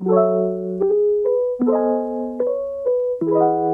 [0.00, 0.10] Thank
[3.22, 3.67] you.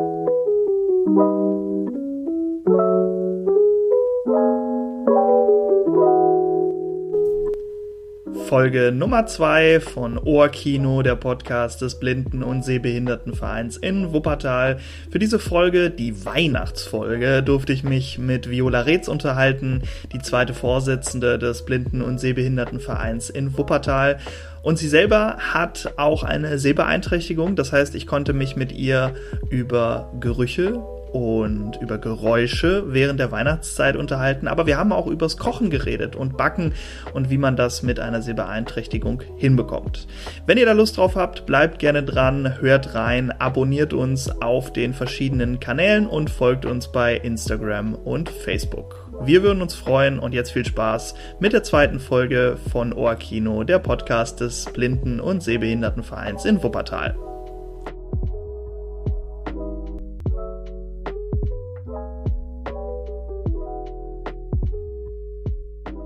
[8.45, 14.79] Folge Nummer 2 von Ohrkino, der Podcast des Blinden- und Sehbehindertenvereins in Wuppertal.
[15.11, 19.83] Für diese Folge, die Weihnachtsfolge, durfte ich mich mit Viola Reetz unterhalten,
[20.13, 24.19] die zweite Vorsitzende des Blinden- und Sehbehindertenvereins in Wuppertal.
[24.63, 29.15] Und sie selber hat auch eine Sehbeeinträchtigung, das heißt, ich konnte mich mit ihr
[29.49, 30.83] über Gerüche,
[31.15, 36.37] und über Geräusche während der Weihnachtszeit unterhalten, aber wir haben auch übers Kochen geredet und
[36.37, 36.73] Backen
[37.13, 40.09] und wie man das mit einer Sehbeeinträchtigung hinbekommt.
[40.45, 44.93] Wenn ihr da Lust drauf habt, bleibt gerne dran, hört rein, abonniert uns auf den
[44.93, 49.09] verschiedenen Kanälen und folgt uns bei Instagram und Facebook.
[49.23, 53.79] Wir würden uns freuen und jetzt viel Spaß mit der zweiten Folge von Ohrkino, der
[53.79, 57.15] Podcast des Blinden- und Sehbehindertenvereins in Wuppertal.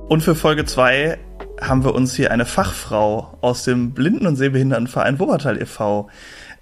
[0.08, 1.18] Und für Folge 2
[1.60, 6.08] haben wir uns hier eine Fachfrau aus dem Blinden- und Sehbehindertenverein Wuppertal e.V.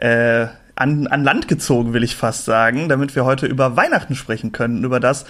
[0.01, 4.51] Äh, an, an Land gezogen, will ich fast sagen, damit wir heute über Weihnachten sprechen
[4.51, 5.27] können, über das,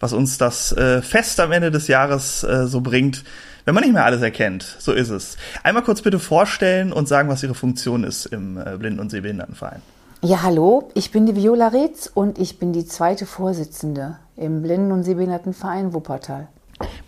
[0.00, 3.22] was uns das äh, Fest am Ende des Jahres äh, so bringt,
[3.64, 4.76] wenn man nicht mehr alles erkennt.
[4.80, 5.36] So ist es.
[5.62, 9.80] Einmal kurz bitte vorstellen und sagen, was Ihre Funktion ist im äh, Blinden- und Sehbehindertenverein.
[10.22, 14.90] Ja, hallo, ich bin die Viola Reetz und ich bin die zweite Vorsitzende im Blinden-
[14.90, 16.48] und Sehbehindertenverein Wuppertal.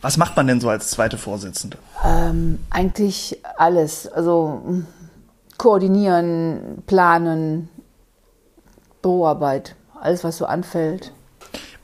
[0.00, 1.78] Was macht man denn so als zweite Vorsitzende?
[2.04, 4.06] Ähm, eigentlich alles.
[4.06, 4.62] Also
[5.58, 7.68] koordinieren, planen,
[9.00, 11.12] Büroarbeit, alles, was so anfällt.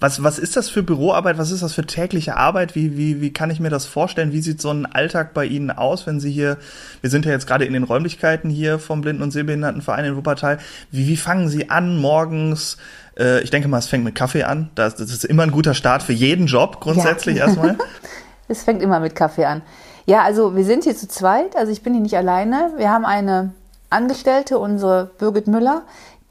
[0.01, 1.39] Was, was ist das für Büroarbeit?
[1.39, 2.77] Was ist das für tägliche Arbeit?
[2.77, 4.33] Wie, wie, wie kann ich mir das vorstellen?
[4.33, 6.59] Wie sieht so ein Alltag bei Ihnen aus, wenn Sie hier,
[7.01, 10.59] wir sind ja jetzt gerade in den Räumlichkeiten hier vom Blinden- und Sehbehindertenverein in Wuppertal.
[10.93, 12.77] Wie, wie fangen Sie an morgens?
[13.19, 14.71] Äh, ich denke mal, es fängt mit Kaffee an.
[14.75, 17.47] Das, das ist immer ein guter Start für jeden Job grundsätzlich ja.
[17.47, 17.77] erstmal.
[18.49, 19.63] es fängt immer mit Kaffee an.
[20.07, 21.57] Ja, also wir sind hier zu zweit.
[21.57, 22.73] Also ich bin hier nicht alleine.
[22.77, 23.53] Wir haben eine
[23.91, 25.83] Angestellte, unsere Birgit Müller,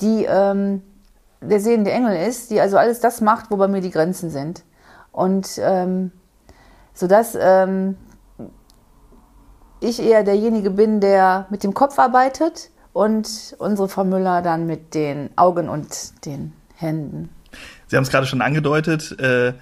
[0.02, 0.82] die ähm,
[1.42, 4.64] der sehende Engel ist, die also alles das macht, wo bei mir die Grenzen sind.
[5.12, 6.12] Und ähm,
[6.94, 7.98] sodass ähm,
[9.80, 14.96] ich eher derjenige bin, der mit dem Kopf arbeitet und unsere Frau Müller dann mit
[14.96, 17.30] den Augen und den Händen.
[17.88, 19.20] Sie haben es gerade schon angedeutet.
[19.20, 19.54] Äh,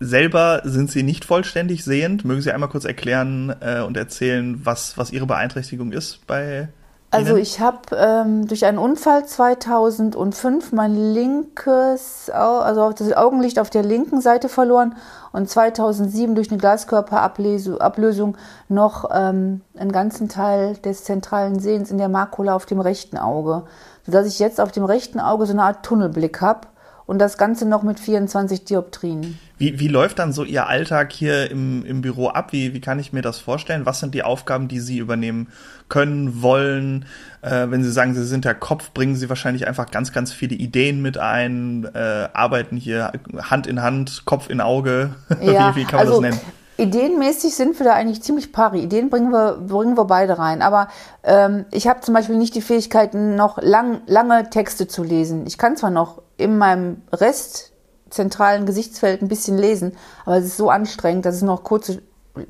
[0.00, 2.24] selber sind Sie nicht vollständig sehend.
[2.24, 6.68] Mögen Sie einmal kurz erklären äh, und erzählen, was, was Ihre Beeinträchtigung ist bei
[7.12, 13.82] also ich habe ähm, durch einen Unfall 2005 mein linkes, also das Augenlicht auf der
[13.82, 14.96] linken Seite verloren
[15.32, 18.36] und 2007 durch eine Glaskörperablösung
[18.68, 23.62] noch ähm, einen ganzen Teil des zentralen Sehens in der Makula auf dem rechten Auge,
[24.06, 26.68] sodass ich jetzt auf dem rechten Auge so eine Art Tunnelblick habe
[27.06, 29.38] und das Ganze noch mit 24 Dioptrien.
[29.58, 32.52] Wie, wie läuft dann so Ihr Alltag hier im, im Büro ab?
[32.52, 33.86] Wie, wie kann ich mir das vorstellen?
[33.86, 35.48] Was sind die Aufgaben, die Sie übernehmen
[35.88, 37.06] können, wollen?
[37.42, 40.56] Äh, wenn Sie sagen, Sie sind der Kopf, bringen Sie wahrscheinlich einfach ganz, ganz viele
[40.56, 45.14] Ideen mit ein, äh, arbeiten hier Hand in Hand, Kopf in Auge.
[45.40, 46.40] Ja, wie, wie kann man also, das nennen?
[46.78, 48.80] Ideenmäßig sind wir da eigentlich ziemlich pari.
[48.82, 50.60] Ideen bringen wir, bringen wir beide rein.
[50.60, 50.88] Aber
[51.22, 55.46] ähm, ich habe zum Beispiel nicht die Fähigkeit, noch lang, lange Texte zu lesen.
[55.46, 57.72] Ich kann zwar noch in meinem Rest
[58.10, 62.02] zentralen Gesichtsfeld ein bisschen lesen, aber es ist so anstrengend, dass es noch kurze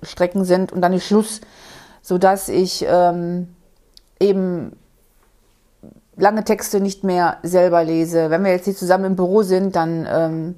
[0.03, 1.41] Strecken sind und dann ist Schluss,
[2.03, 3.48] sodass ich ähm,
[4.20, 4.76] eben
[6.16, 8.31] lange Texte nicht mehr selber lese.
[8.31, 10.54] Wenn wir jetzt hier zusammen im Büro sind, dann ähm,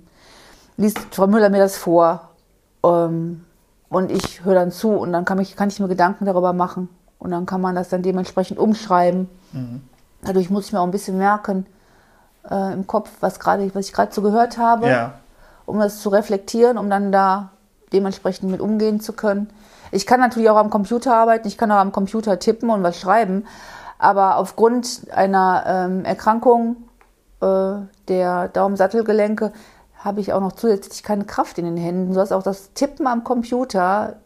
[0.77, 2.31] liest Frau Müller mir das vor
[2.85, 3.45] ähm,
[3.91, 6.89] und ich höre dann zu und dann kann ich, kann ich mir Gedanken darüber machen
[7.19, 9.29] und dann kann man das dann dementsprechend umschreiben.
[9.53, 9.83] Mhm.
[10.23, 11.67] Dadurch muss ich mir auch ein bisschen merken,
[12.51, 15.15] äh, im Kopf, was gerade, was ich gerade so gehört habe, ja.
[15.67, 17.51] um das zu reflektieren, um dann da
[17.93, 19.49] dementsprechend mit umgehen zu können.
[19.91, 22.99] Ich kann natürlich auch am Computer arbeiten, ich kann auch am Computer tippen und was
[22.99, 23.47] schreiben,
[23.99, 26.77] aber aufgrund einer ähm, Erkrankung
[27.41, 27.75] äh,
[28.09, 29.53] der Daumensattelgelenke
[30.09, 33.23] habe ich auch noch zusätzlich keine Kraft in den Händen, sodass auch das Tippen am
[33.23, 34.17] Computer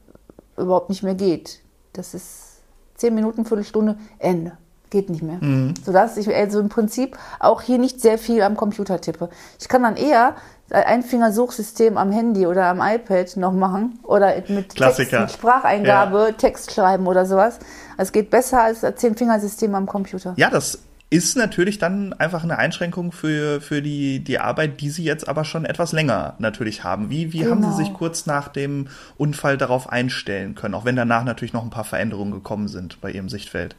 [0.57, 1.61] überhaupt nicht mehr geht.
[1.93, 2.61] Das ist
[2.95, 4.57] zehn Minuten, Viertelstunde, Ende
[4.93, 5.39] geht nicht mehr.
[5.41, 5.75] Mhm.
[5.85, 9.31] Sodass ich also im Prinzip auch hier nicht sehr viel am Computer tippe.
[9.59, 10.37] Ich kann dann eher
[10.71, 16.33] ein Fingersuchsystem am Handy oder am iPad noch machen oder mit, Text, mit Spracheingabe ja.
[16.33, 17.59] Text schreiben oder sowas.
[17.99, 20.35] Es geht besser als ein Zehn-Fingersystem am Computer.
[20.37, 20.79] Ja, das
[21.13, 25.45] ist natürlich dann einfach eine Einschränkung für, für die, die Arbeit, die Sie jetzt aber
[25.45, 27.11] schon etwas länger natürlich haben.
[27.11, 27.51] Wie, wie genau.
[27.51, 27.77] haben Sie genau.
[27.77, 28.89] sich kurz nach dem
[29.19, 33.11] Unfall darauf einstellen können, auch wenn danach natürlich noch ein paar Veränderungen gekommen sind bei
[33.11, 33.77] Ihrem Sichtfeld?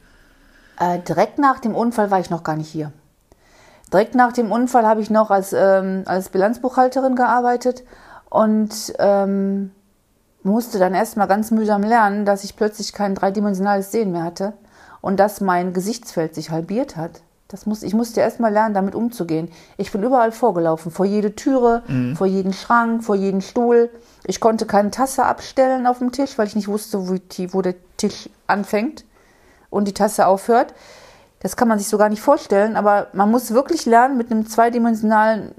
[0.79, 2.93] Äh, direkt nach dem Unfall war ich noch gar nicht hier.
[3.91, 7.81] Direkt nach dem Unfall habe ich noch als, ähm, als Bilanzbuchhalterin gearbeitet
[8.29, 9.71] und ähm,
[10.43, 14.53] musste dann erstmal ganz mühsam lernen, dass ich plötzlich kein dreidimensionales Sehen mehr hatte
[15.03, 17.21] und dass mein Gesichtsfeld sich halbiert hat.
[17.49, 19.51] Das muss, ich musste erstmal lernen, damit umzugehen.
[19.77, 22.15] Ich bin überall vorgelaufen, vor jede Türe, mhm.
[22.15, 23.89] vor jeden Schrank, vor jeden Stuhl.
[24.25, 27.61] Ich konnte keine Tasse abstellen auf dem Tisch, weil ich nicht wusste, wo, die, wo
[27.61, 29.03] der Tisch anfängt
[29.69, 30.73] und die Tasse aufhört.
[31.41, 34.47] Das kann man sich so gar nicht vorstellen, aber man muss wirklich lernen, mit einem
[34.47, 35.53] zweidimensionalen,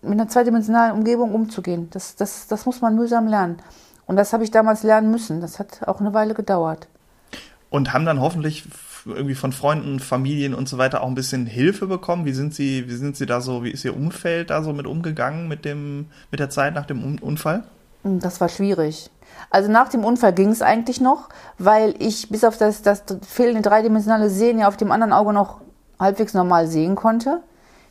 [0.00, 1.90] mit einer zweidimensionalen Umgebung umzugehen.
[1.90, 3.58] Das, das, das muss man mühsam lernen.
[4.06, 5.42] Und das habe ich damals lernen müssen.
[5.42, 6.88] Das hat auch eine Weile gedauert.
[7.70, 8.64] Und haben dann hoffentlich
[9.06, 12.24] irgendwie von Freunden, Familien und so weiter auch ein bisschen Hilfe bekommen?
[12.24, 14.86] Wie sind Sie, wie sind Sie da so, wie ist Ihr Umfeld da so mit
[14.86, 17.64] umgegangen mit dem, mit der Zeit nach dem Unfall?
[18.02, 19.10] Hm, das war schwierig.
[19.50, 21.28] Also nach dem Unfall ging es eigentlich noch,
[21.58, 25.60] weil ich bis auf das, das fehlende dreidimensionale Sehen ja auf dem anderen Auge noch
[25.98, 27.42] halbwegs normal sehen konnte.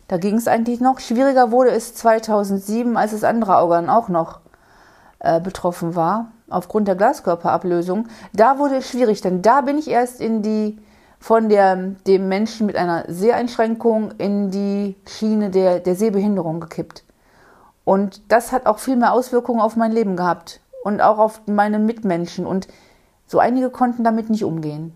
[0.08, 1.00] Da ging es eigentlich noch.
[1.00, 4.40] Schwieriger wurde es 2007, als das andere Auge dann auch noch
[5.20, 8.08] äh, betroffen war, aufgrund der Glaskörperablösung.
[8.34, 10.78] Da wurde es schwierig, denn da bin ich erst in die
[11.20, 11.76] von der,
[12.08, 17.04] dem Menschen mit einer Seheinschränkung in die Schiene der, der Sehbehinderung gekippt.
[17.84, 21.80] Und das hat auch viel mehr Auswirkungen auf mein Leben gehabt und auch auf meine
[21.80, 22.46] Mitmenschen.
[22.46, 22.68] Und
[23.26, 24.94] so einige konnten damit nicht umgehen.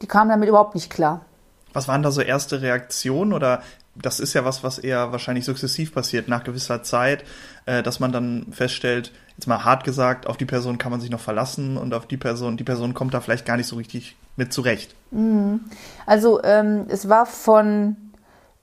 [0.00, 1.26] Die kamen damit überhaupt nicht klar.
[1.72, 3.62] Was waren da so erste Reaktionen oder
[3.94, 7.24] das ist ja was, was eher wahrscheinlich sukzessiv passiert nach gewisser Zeit,
[7.66, 11.08] äh, dass man dann feststellt, jetzt mal hart gesagt, auf die Person kann man sich
[11.08, 14.14] noch verlassen und auf die Person, die Person kommt da vielleicht gar nicht so richtig
[14.36, 14.94] mit zurecht.
[15.10, 15.60] Mhm.
[16.04, 17.96] Also ähm, es war von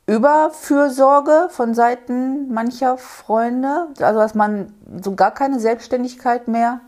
[0.06, 4.71] Überfürsorge von Seiten mancher Freunde, also dass man
[5.01, 6.79] so gar keine Selbstständigkeit mehr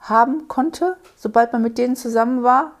[0.00, 2.72] haben konnte, sobald man mit denen zusammen war.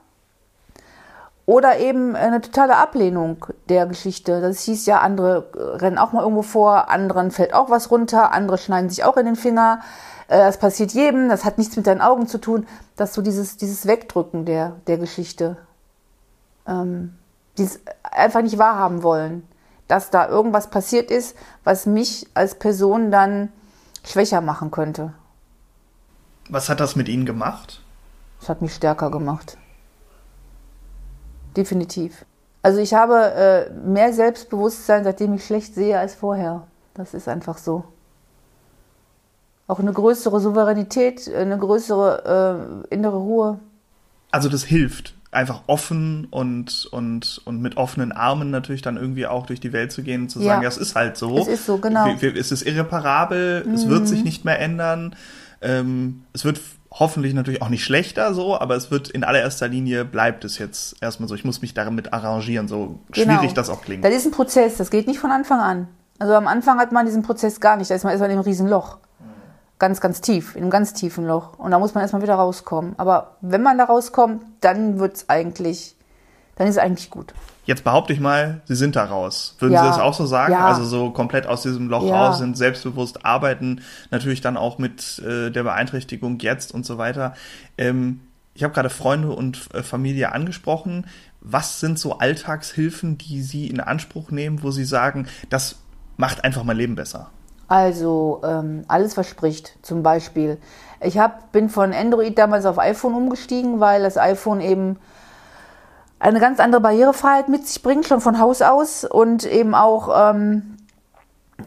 [1.46, 4.40] Oder eben eine totale Ablehnung der Geschichte.
[4.40, 8.58] Das hieß ja, andere rennen auch mal irgendwo vor, anderen fällt auch was runter, andere
[8.58, 9.80] schneiden sich auch in den Finger.
[10.28, 12.66] Äh, das passiert jedem, das hat nichts mit deinen Augen zu tun.
[12.96, 15.56] Dass so dieses, dieses Wegdrücken der, der Geschichte.
[16.66, 17.14] Ähm,
[17.58, 19.46] die es einfach nicht wahrhaben wollen,
[19.88, 23.52] dass da irgendwas passiert ist, was mich als Person dann
[24.04, 25.12] schwächer machen könnte.
[26.48, 27.80] Was hat das mit Ihnen gemacht?
[28.40, 29.56] Es hat mich stärker gemacht.
[31.56, 32.24] Definitiv.
[32.62, 36.66] Also ich habe äh, mehr Selbstbewusstsein, seitdem ich schlecht sehe, als vorher.
[36.94, 37.84] Das ist einfach so.
[39.66, 43.60] Auch eine größere Souveränität, eine größere äh, innere Ruhe.
[44.30, 49.46] Also das hilft einfach offen und, und, und mit offenen Armen natürlich dann irgendwie auch
[49.46, 51.38] durch die Welt zu gehen und zu sagen, ja, es ist halt so.
[51.38, 52.08] Es ist so, genau.
[52.20, 53.74] es ist irreparabel, mhm.
[53.74, 55.14] es wird sich nicht mehr ändern.
[55.62, 56.60] Ähm, es wird
[56.92, 60.96] hoffentlich natürlich auch nicht schlechter so, aber es wird in allererster Linie bleibt es jetzt
[61.00, 61.34] erstmal so.
[61.34, 63.34] Ich muss mich damit arrangieren, so genau.
[63.34, 64.04] schwierig das auch klingt.
[64.04, 65.88] Das ist ein Prozess, das geht nicht von Anfang an.
[66.18, 68.44] Also am Anfang hat man diesen Prozess gar nicht, da ist man erstmal in einem
[68.44, 68.98] Riesenloch
[69.80, 71.58] ganz, ganz tief, in einem ganz tiefen Loch.
[71.58, 72.94] Und da muss man erstmal wieder rauskommen.
[72.98, 75.96] Aber wenn man da rauskommt, dann wird es eigentlich,
[76.54, 77.34] dann ist es eigentlich gut.
[77.70, 79.54] Jetzt behaupte ich mal, Sie sind da raus.
[79.60, 79.84] Würden ja.
[79.84, 80.54] Sie das auch so sagen?
[80.54, 80.66] Ja.
[80.66, 82.26] Also so komplett aus diesem Loch ja.
[82.26, 87.34] raus sind, selbstbewusst arbeiten, natürlich dann auch mit äh, der Beeinträchtigung jetzt und so weiter.
[87.78, 88.22] Ähm,
[88.54, 91.06] ich habe gerade Freunde und äh, Familie angesprochen.
[91.40, 95.76] Was sind so Alltagshilfen, die Sie in Anspruch nehmen, wo Sie sagen, das
[96.16, 97.30] macht einfach mein Leben besser?
[97.68, 99.78] Also ähm, alles verspricht.
[99.82, 100.58] Zum Beispiel,
[101.00, 104.96] ich hab, bin von Android damals auf iPhone umgestiegen, weil das iPhone eben
[106.20, 110.76] eine ganz andere Barrierefreiheit mit sich bringt, schon von Haus aus und eben auch ähm,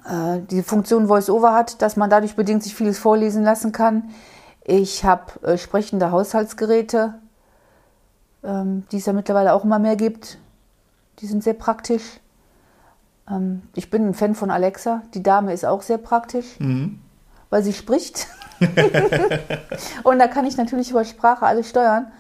[0.06, 4.12] äh, die Funktion VoiceOver hat, dass man dadurch bedingt sich vieles vorlesen lassen kann.
[4.64, 7.16] Ich habe äh, sprechende Haushaltsgeräte,
[8.44, 10.38] ähm, die es ja mittlerweile auch immer mehr gibt.
[11.20, 12.20] Die sind sehr praktisch.
[13.30, 15.02] Ähm, ich bin ein Fan von Alexa.
[15.16, 17.00] Die Dame ist auch sehr praktisch, mhm.
[17.50, 18.28] weil sie spricht.
[20.04, 22.12] und da kann ich natürlich über Sprache alles steuern.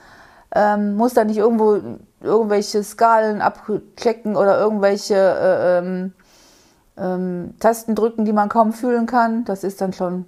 [0.55, 1.81] Ähm, muss da nicht irgendwo
[2.21, 6.13] irgendwelche Skalen abchecken oder irgendwelche äh, ähm,
[6.97, 9.45] ähm, Tasten drücken, die man kaum fühlen kann.
[9.45, 10.25] Das ist dann schon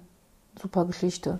[0.60, 1.38] super Geschichte.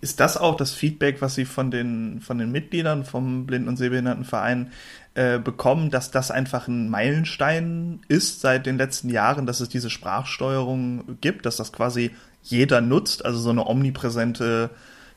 [0.00, 3.76] Ist das auch das Feedback, was Sie von den, von den Mitgliedern vom Blinden- und
[3.76, 4.72] Sehbehindertenverein
[5.14, 9.90] äh, bekommen, dass das einfach ein Meilenstein ist seit den letzten Jahren, dass es diese
[9.90, 14.70] Sprachsteuerung gibt, dass das quasi jeder nutzt, also so eine omnipräsente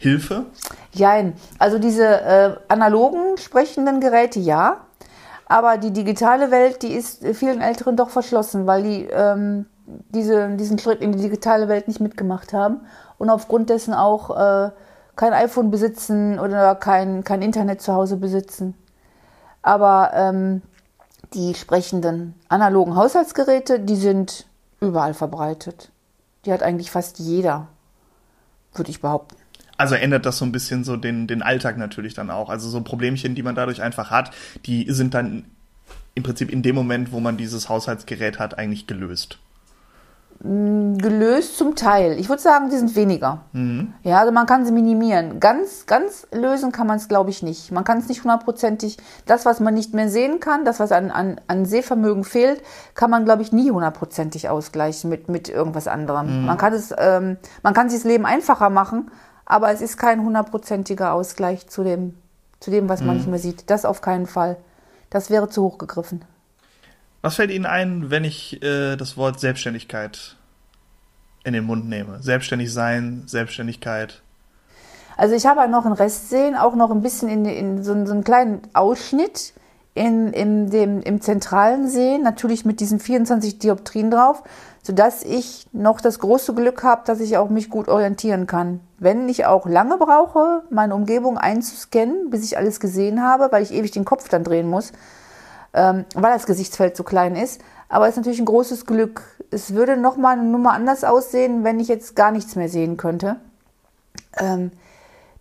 [0.04, 0.46] Hilfe?
[0.92, 1.34] Jein.
[1.58, 4.82] Also diese äh, analogen sprechenden Geräte ja,
[5.48, 10.80] aber die digitale Welt, die ist vielen Älteren doch verschlossen, weil die ähm, diese, diesen
[10.80, 12.82] Schritt in die digitale Welt nicht mitgemacht haben
[13.18, 14.72] und aufgrund dessen auch äh,
[15.16, 18.76] kein iPhone besitzen oder kein, kein Internet zu Hause besitzen.
[19.62, 20.62] Aber ähm,
[21.34, 24.48] die sprechenden analogen Haushaltsgeräte, die sind
[24.80, 25.92] überall verbreitet.
[26.46, 27.68] Die hat eigentlich fast jeder,
[28.74, 29.43] würde ich behaupten.
[29.77, 32.50] Also ändert das so ein bisschen so den, den Alltag natürlich dann auch.
[32.50, 34.32] Also so Problemchen, die man dadurch einfach hat,
[34.65, 35.46] die sind dann
[36.15, 39.39] im Prinzip in dem Moment, wo man dieses Haushaltsgerät hat, eigentlich gelöst.
[40.44, 42.20] Mm, gelöst zum Teil.
[42.20, 43.42] Ich würde sagen, die sind weniger.
[43.53, 43.94] Mhm.
[44.03, 45.39] Ja, also man kann sie minimieren.
[45.39, 47.72] Ganz, ganz lösen kann man es, glaube ich, nicht.
[47.72, 51.12] Man kann es nicht hundertprozentig, das, was man nicht mehr sehen kann, das, was an,
[51.12, 52.62] an, an Sehvermögen fehlt,
[52.94, 56.42] kann man, glaube ich, nie hundertprozentig ausgleichen mit, mit irgendwas anderem.
[56.42, 56.46] Mhm.
[56.46, 59.10] Man kann es, ähm, man kann sich das Leben einfacher machen,
[59.46, 62.16] aber es ist kein hundertprozentiger Ausgleich zu dem,
[62.60, 63.08] zu dem, was mhm.
[63.08, 63.70] man nicht mehr sieht.
[63.70, 64.58] Das auf keinen Fall.
[65.10, 66.26] Das wäre zu hoch gegriffen.
[67.22, 70.36] Was fällt Ihnen ein, wenn ich äh, das Wort Selbstständigkeit
[71.44, 72.22] in den Mund nehme?
[72.22, 74.22] Selbstständig sein, Selbstständigkeit.
[75.16, 77.94] Also ich habe halt noch einen Rest sehen, auch noch ein bisschen in, in so,
[78.06, 79.54] so einen kleinen Ausschnitt
[79.94, 84.44] in, in dem, im zentralen Sehen, natürlich mit diesen 24 Dioptrien drauf,
[84.84, 88.82] sodass ich noch das große Glück habe, dass ich auch mich gut orientieren kann.
[89.00, 93.74] Wenn ich auch lange brauche, meine Umgebung einzuscannen, bis ich alles gesehen habe, weil ich
[93.74, 94.92] ewig den Kopf dann drehen muss,
[95.74, 97.62] ähm, weil das Gesichtsfeld so klein ist.
[97.88, 99.22] Aber es ist natürlich ein großes Glück.
[99.52, 103.38] Es würde nochmal eine Nummer anders aussehen, wenn ich jetzt gar nichts mehr sehen könnte.
[104.38, 104.72] Ähm,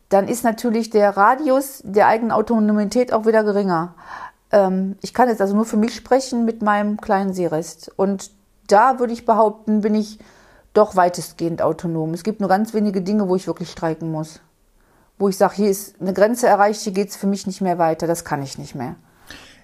[0.09, 3.95] dann ist natürlich der Radius der eigenen Autonomität auch wieder geringer.
[4.53, 7.91] Ähm, ich kann jetzt also nur für mich sprechen mit meinem kleinen Seerest.
[7.97, 8.31] Und
[8.67, 10.19] da würde ich behaupten, bin ich
[10.75, 12.15] doch weitestgehend autonom.
[12.15, 14.41] Es gibt nur ganz wenige Dinge, wo ich wirklich streiken muss.
[15.19, 17.79] Wo ich sage, hier ist eine Grenze erreicht, hier geht es für mich nicht mehr
[17.79, 18.97] weiter, das kann ich nicht mehr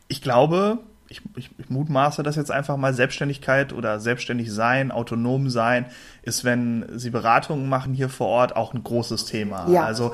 [0.08, 0.78] ich glaube,
[1.10, 5.86] ich, ich, ich mutmaße das jetzt einfach mal, Selbstständigkeit oder selbstständig sein, autonom sein,
[6.22, 9.70] ist, wenn Sie Beratungen machen hier vor Ort, auch ein großes Thema.
[9.70, 9.84] Ja.
[9.84, 10.12] Also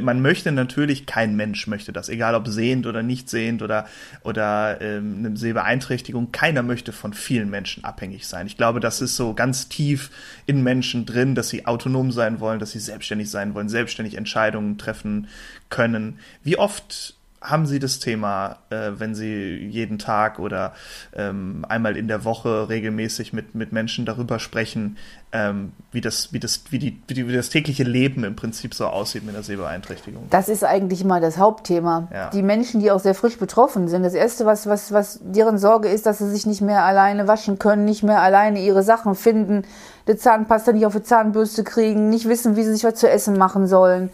[0.00, 3.86] man möchte natürlich, kein Mensch möchte das, egal ob sehend oder nicht sehend oder,
[4.24, 8.46] oder ähm, eine Sehbeeinträchtigung, keiner möchte von vielen Menschen abhängig sein.
[8.46, 10.10] Ich glaube, das ist so ganz tief
[10.46, 14.76] in Menschen drin, dass sie autonom sein wollen, dass sie selbstständig sein wollen, selbstständig Entscheidungen
[14.76, 15.28] treffen
[15.70, 16.18] können.
[16.42, 20.72] Wie oft haben Sie das Thema, äh, wenn Sie jeden Tag oder
[21.14, 24.96] ähm, einmal in der Woche regelmäßig mit, mit Menschen darüber sprechen,
[25.32, 28.74] ähm, wie, das, wie, das, wie, die, wie, die, wie das tägliche Leben im Prinzip
[28.74, 30.26] so aussieht mit der Sehbeeinträchtigung?
[30.30, 32.08] Das ist eigentlich mal das Hauptthema.
[32.12, 32.30] Ja.
[32.30, 34.02] Die Menschen, die auch sehr frisch betroffen sind.
[34.02, 37.58] Das Erste, was, was, was deren Sorge ist, dass sie sich nicht mehr alleine waschen
[37.58, 39.62] können, nicht mehr alleine ihre Sachen finden,
[40.06, 43.38] die Zahnpasta nicht auf die Zahnbürste kriegen, nicht wissen, wie sie sich was zu essen
[43.38, 44.10] machen sollen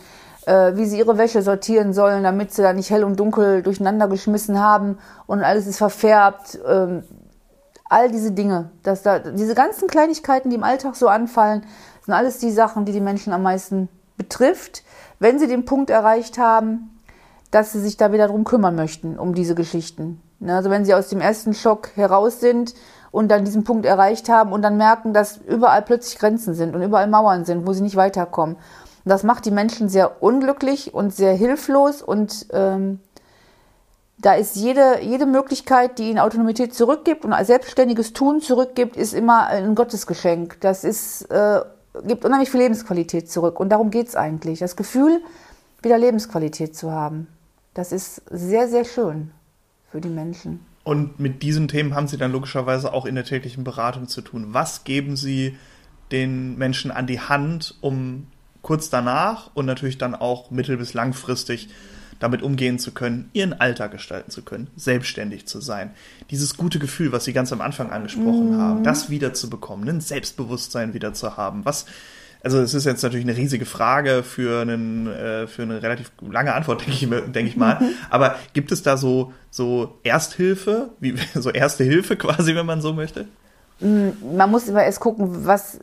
[0.49, 4.09] äh, wie sie ihre Wäsche sortieren sollen, damit sie da nicht hell und dunkel durcheinander
[4.09, 6.59] geschmissen haben und alles ist verfärbt.
[6.67, 7.05] Ähm,
[7.85, 11.67] all diese Dinge, dass da, diese ganzen Kleinigkeiten, die im Alltag so anfallen,
[12.05, 14.85] sind alles die Sachen, die die Menschen am meisten betrifft,
[15.19, 16.99] wenn sie den Punkt erreicht haben,
[17.51, 20.23] dass sie sich da wieder drum kümmern möchten, um diese Geschichten.
[20.41, 22.75] Ne, also wenn sie aus dem ersten Schock heraus sind
[23.11, 26.81] und dann diesen Punkt erreicht haben und dann merken, dass überall plötzlich Grenzen sind und
[26.83, 28.57] überall Mauern sind, wo sie nicht weiterkommen.
[29.05, 33.01] Das macht die Menschen sehr unglücklich und sehr hilflos und ähm,
[34.21, 39.47] da ist jede, jede Möglichkeit, die ihnen Autonomität zurückgibt und selbstständiges Tun zurückgibt, ist immer
[39.47, 40.61] ein Gottesgeschenk.
[40.61, 41.61] Das ist, äh,
[42.05, 43.61] gibt unheimlich viel Lebensqualität zurück.
[43.61, 44.59] Und darum geht es eigentlich.
[44.59, 45.21] Das Gefühl,
[45.83, 47.29] wieder Lebensqualität zu haben.
[47.75, 49.31] Das ist sehr, sehr schön
[49.93, 50.67] für die Menschen.
[50.83, 54.49] Und mit diesen Themen haben Sie dann logischerweise auch in der täglichen Beratung zu tun.
[54.49, 55.57] Was geben Sie
[56.11, 58.27] den Menschen an die Hand, um
[58.63, 61.69] kurz danach und natürlich dann auch mittel- bis langfristig
[62.19, 65.93] damit umgehen zu können, ihren Alltag gestalten zu können, selbstständig zu sein.
[66.31, 68.61] Dieses gute Gefühl, was Sie ganz am Anfang angesprochen mm.
[68.61, 71.65] haben, das wieder zu bekommen, ein Selbstbewusstsein wieder zu haben.
[71.65, 71.87] Was,
[72.43, 76.55] also es ist jetzt natürlich eine riesige Frage für, einen, äh, für eine relativ lange
[76.55, 77.81] Antwort, denke ich, denk ich mal.
[78.11, 82.93] Aber gibt es da so, so Ersthilfe, wie, so Erste Hilfe quasi, wenn man so
[82.93, 83.27] möchte?
[83.81, 85.79] Mm, man muss immer erst gucken, was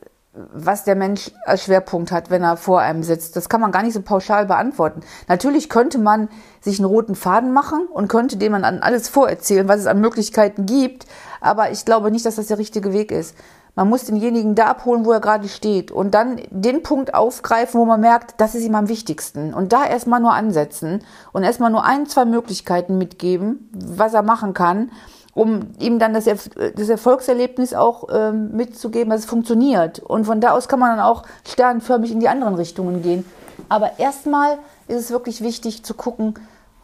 [0.54, 3.36] was der Mensch als Schwerpunkt hat, wenn er vor einem sitzt.
[3.36, 5.02] Das kann man gar nicht so pauschal beantworten.
[5.28, 6.30] Natürlich könnte man
[6.62, 10.66] sich einen roten Faden machen und könnte dem man alles vorerzählen, was es an Möglichkeiten
[10.66, 11.06] gibt.
[11.40, 13.36] Aber ich glaube nicht, dass das der richtige Weg ist.
[13.76, 17.86] Man muss denjenigen da abholen, wo er gerade steht und dann den Punkt aufgreifen, wo
[17.86, 19.54] man merkt, das ist ihm am wichtigsten.
[19.54, 24.54] Und da erstmal nur ansetzen und erstmal nur ein, zwei Möglichkeiten mitgeben, was er machen
[24.54, 24.92] kann
[25.36, 30.00] um ihm dann das, das Erfolgserlebnis auch ähm, mitzugeben, dass es funktioniert.
[30.00, 33.26] Und von da aus kann man dann auch sternförmig in die anderen Richtungen gehen.
[33.68, 36.36] Aber erstmal ist es wirklich wichtig zu gucken,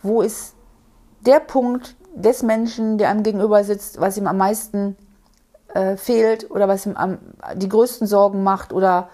[0.04, 0.54] wo ist
[1.22, 4.98] der Punkt des Menschen, der einem gegenüber sitzt, was ihm am meisten
[5.74, 7.20] äh, fehlt oder was ihm am,
[7.56, 9.08] die größten Sorgen macht oder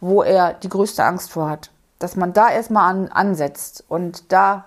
[0.00, 1.70] wo er die größte Angst vor hat.
[1.98, 4.66] Dass man da erstmal an, ansetzt und da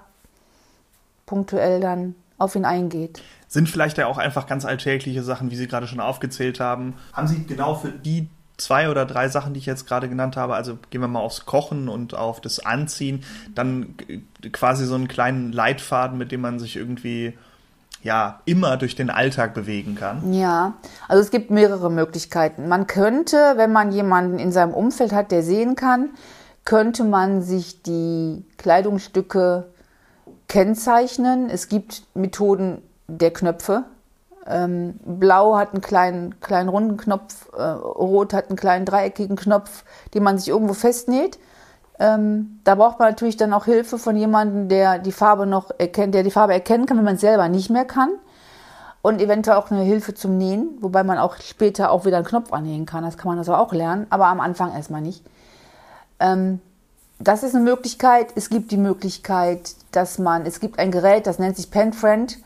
[1.26, 3.22] punktuell dann auf ihn eingeht.
[3.48, 6.96] Sind vielleicht ja auch einfach ganz alltägliche Sachen, wie Sie gerade schon aufgezählt haben.
[7.14, 10.56] Haben Sie genau für die zwei oder drei Sachen, die ich jetzt gerade genannt habe,
[10.56, 13.24] also gehen wir mal aufs Kochen und auf das Anziehen,
[13.54, 13.96] dann
[14.52, 17.38] quasi so einen kleinen Leitfaden, mit dem man sich irgendwie
[18.04, 20.34] ja immer durch den Alltag bewegen kann.
[20.34, 20.74] Ja,
[21.08, 22.68] also es gibt mehrere Möglichkeiten.
[22.68, 26.10] Man könnte, wenn man jemanden in seinem Umfeld hat, der sehen kann,
[26.66, 29.68] könnte man sich die Kleidungsstücke
[30.48, 31.50] kennzeichnen.
[31.50, 33.84] Es gibt Methoden der Knöpfe.
[34.46, 39.84] Ähm, Blau hat einen kleinen, kleinen runden Knopf, äh, Rot hat einen kleinen dreieckigen Knopf,
[40.14, 41.38] den man sich irgendwo festnäht.
[42.00, 46.14] Ähm, da braucht man natürlich dann auch Hilfe von jemandem, der die Farbe noch erkennt,
[46.14, 48.10] der die Farbe erkennen kann, wenn man es selber nicht mehr kann.
[49.02, 52.54] Und eventuell auch eine Hilfe zum Nähen, wobei man auch später auch wieder einen Knopf
[52.54, 53.04] annähen kann.
[53.04, 55.24] Das kann man also auch lernen, aber am Anfang erstmal nicht.
[56.20, 56.60] Ähm,
[57.20, 58.28] das ist eine Möglichkeit.
[58.36, 62.38] Es gibt die Möglichkeit, dass man, es gibt ein Gerät, das nennt sich PenFriend.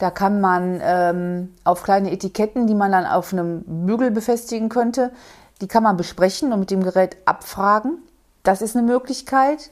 [0.00, 5.12] Da kann man ähm, auf kleine Etiketten, die man dann auf einem Bügel befestigen könnte,
[5.60, 7.98] die kann man besprechen und mit dem Gerät abfragen.
[8.42, 9.70] Das ist eine Möglichkeit.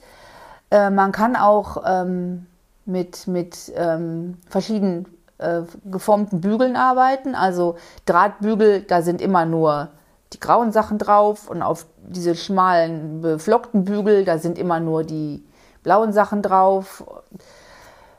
[0.69, 2.45] Äh, man kann auch ähm,
[2.85, 5.07] mit, mit ähm, verschiedenen
[5.39, 7.33] äh, geformten Bügeln arbeiten.
[7.33, 9.89] Also Drahtbügel, da sind immer nur
[10.33, 15.43] die grauen Sachen drauf und auf diese schmalen beflockten Bügel, da sind immer nur die
[15.81, 17.03] blauen Sachen drauf.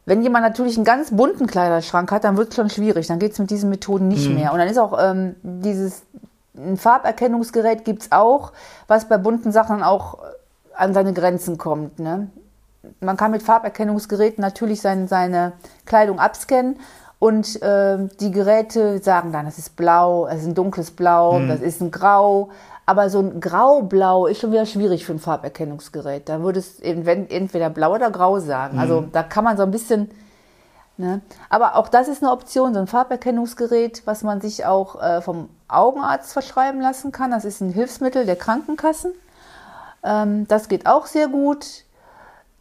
[0.07, 3.07] Wenn jemand natürlich einen ganz bunten Kleiderschrank hat, dann wird es schon schwierig.
[3.07, 4.37] Dann geht es mit diesen Methoden nicht mhm.
[4.37, 4.53] mehr.
[4.53, 6.03] Und dann ist auch ähm, dieses
[6.57, 8.53] ein Farberkennungsgerät gibt es auch,
[8.87, 10.19] was bei bunten Sachen auch
[10.75, 11.99] an seine Grenzen kommt.
[11.99, 12.29] Ne?
[13.01, 15.53] Man kann mit Farberkennungsgeräten natürlich sein, seine
[15.85, 16.79] Kleidung abscannen
[17.19, 21.49] und äh, die Geräte sagen dann, das ist blau, das ist ein dunkles Blau, hm.
[21.49, 22.49] das ist ein Grau.
[22.91, 26.29] Aber so ein Grau-Blau ist schon wieder schwierig für ein Farberkennungsgerät.
[26.29, 28.81] Da würde es entweder blau oder grau sagen.
[28.81, 29.03] Also hm.
[29.05, 30.11] Also da kann man so ein bisschen.
[30.97, 31.21] Ne?
[31.51, 35.51] Aber auch das ist eine Option, so ein Farberkennungsgerät, was man sich auch äh, vom
[35.69, 37.31] Augenarzt verschreiben lassen kann.
[37.31, 39.13] Das ist ein Hilfsmittel der Krankenkassen.
[40.03, 41.85] Ähm, das geht auch sehr gut.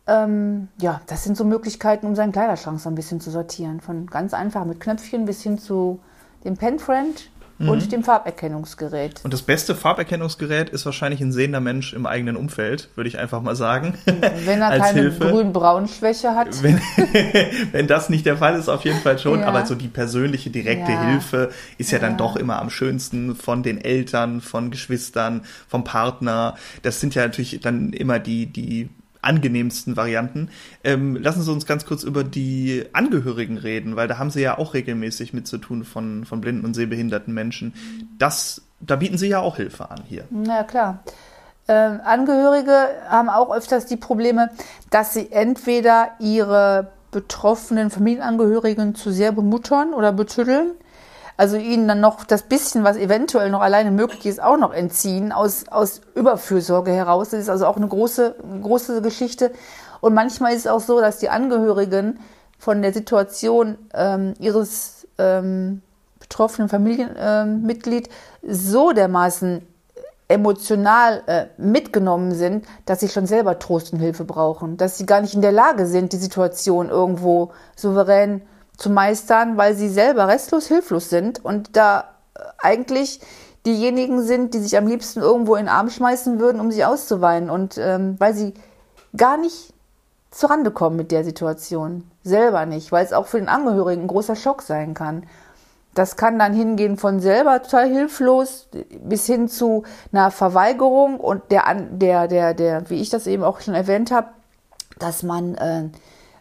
[0.06, 3.82] Ähm, ja, das sind so Möglichkeiten, um seinen Kleiderschrank so ein bisschen zu sortieren.
[3.82, 6.00] Von ganz einfach mit Knöpfchen bis hin zu
[6.44, 7.70] dem Penfriend mhm.
[7.70, 9.22] und dem Farberkennungsgerät.
[9.24, 13.42] Und das beste Farberkennungsgerät ist wahrscheinlich ein sehender Mensch im eigenen Umfeld, würde ich einfach
[13.42, 13.94] mal sagen.
[14.46, 16.64] Wenn er keine Grün-Braun-Schwäche hat.
[16.64, 16.80] Wenn,
[17.72, 19.42] wenn, das nicht der Fall ist, auf jeden Fall schon.
[19.42, 19.48] Ja.
[19.48, 21.04] Aber so die persönliche, direkte ja.
[21.04, 25.84] Hilfe ist ja, ja dann doch immer am schönsten von den Eltern, von Geschwistern, vom
[25.84, 26.56] Partner.
[26.82, 28.90] Das sind ja natürlich dann immer die, die
[29.22, 30.50] angenehmsten Varianten.
[30.84, 34.58] Ähm, lassen Sie uns ganz kurz über die Angehörigen reden, weil da haben Sie ja
[34.58, 37.74] auch regelmäßig mit zu tun von, von blinden und sehbehinderten Menschen.
[38.18, 40.26] Das, da bieten Sie ja auch Hilfe an hier.
[40.30, 41.04] Na klar.
[41.68, 44.50] Ähm, Angehörige haben auch öfters die Probleme,
[44.90, 50.72] dass sie entweder ihre betroffenen Familienangehörigen zu sehr bemuttern oder betüddeln
[51.40, 55.32] also ihnen dann noch das bisschen, was eventuell noch alleine möglich ist, auch noch entziehen
[55.32, 57.30] aus, aus Überfürsorge heraus.
[57.30, 59.54] Das ist also auch eine große, große Geschichte.
[60.02, 62.20] Und manchmal ist es auch so, dass die Angehörigen
[62.58, 65.82] von der Situation ähm, ihres ähm,
[66.20, 68.12] betroffenen Familienmitglied äh,
[68.54, 69.66] so dermaßen
[70.28, 75.22] emotional äh, mitgenommen sind, dass sie schon selber Trost und Hilfe brauchen, dass sie gar
[75.22, 78.42] nicht in der Lage sind, die Situation irgendwo souverän
[78.80, 83.20] zu meistern, weil sie selber restlos hilflos sind und da äh, eigentlich
[83.66, 87.50] diejenigen sind, die sich am liebsten irgendwo in den Arm schmeißen würden, um sich auszuweinen
[87.50, 88.54] und ähm, weil sie
[89.16, 89.74] gar nicht
[90.32, 92.10] zurande kommen mit der Situation.
[92.24, 95.24] Selber nicht, weil es auch für den Angehörigen ein großer Schock sein kann.
[95.94, 98.70] Das kann dann hingehen von selber total hilflos
[99.02, 103.60] bis hin zu einer Verweigerung und der, der, der, der, wie ich das eben auch
[103.60, 104.30] schon erwähnt habe,
[105.00, 105.90] dass man äh,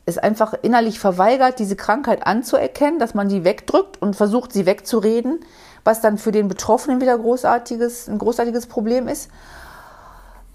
[0.09, 5.41] es einfach innerlich verweigert, diese Krankheit anzuerkennen, dass man die wegdrückt und versucht, sie wegzureden,
[5.85, 9.31] was dann für den Betroffenen wieder großartiges, ein großartiges Problem ist.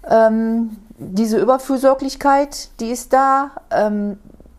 [0.08, 4.18] Ähm, diese Überfürsorglichkeit, die ist da ähm,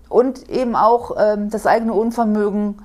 [0.10, 2.82] und eben auch ähm, das eigene Unvermögen,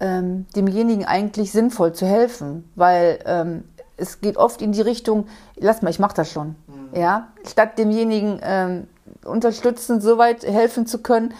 [0.00, 3.64] ähm, demjenigen eigentlich sinnvoll zu helfen, weil ähm,
[3.96, 5.26] es geht oft in die Richtung,
[5.56, 6.98] lass mal, ich mach das schon, mhm.
[6.98, 8.86] ja, statt demjenigen ähm,
[9.24, 11.34] unterstützen, so weit helfen zu können,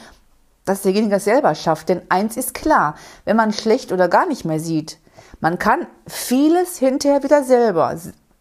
[0.64, 1.88] dass derjenige das selber schafft.
[1.88, 4.98] Denn eins ist klar, wenn man schlecht oder gar nicht mehr sieht,
[5.40, 7.96] man kann vieles hinterher wieder selber,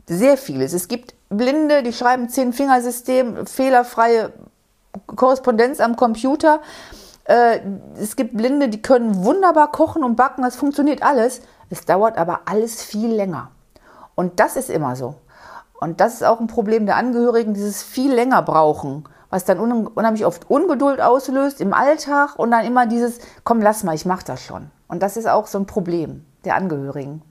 [0.08, 0.74] sehr vieles.
[0.74, 4.32] Es gibt Blinde, die schreiben Zehn-Fingersystem, fehlerfreie
[5.08, 6.62] Korrespondenz am Computer.
[7.24, 7.60] Äh,
[8.00, 11.42] es gibt Blinde, die können wunderbar kochen und backen, das funktioniert alles.
[11.70, 13.50] Es dauert aber alles viel länger.
[14.16, 15.16] Und das ist immer so.
[15.80, 20.26] Und das ist auch ein Problem der Angehörigen, dieses viel länger brauchen, was dann unheimlich
[20.26, 24.44] oft Ungeduld auslöst im Alltag und dann immer dieses, komm, lass mal, ich mach das
[24.44, 24.70] schon.
[24.88, 27.24] Und das ist auch so ein Problem der Angehörigen.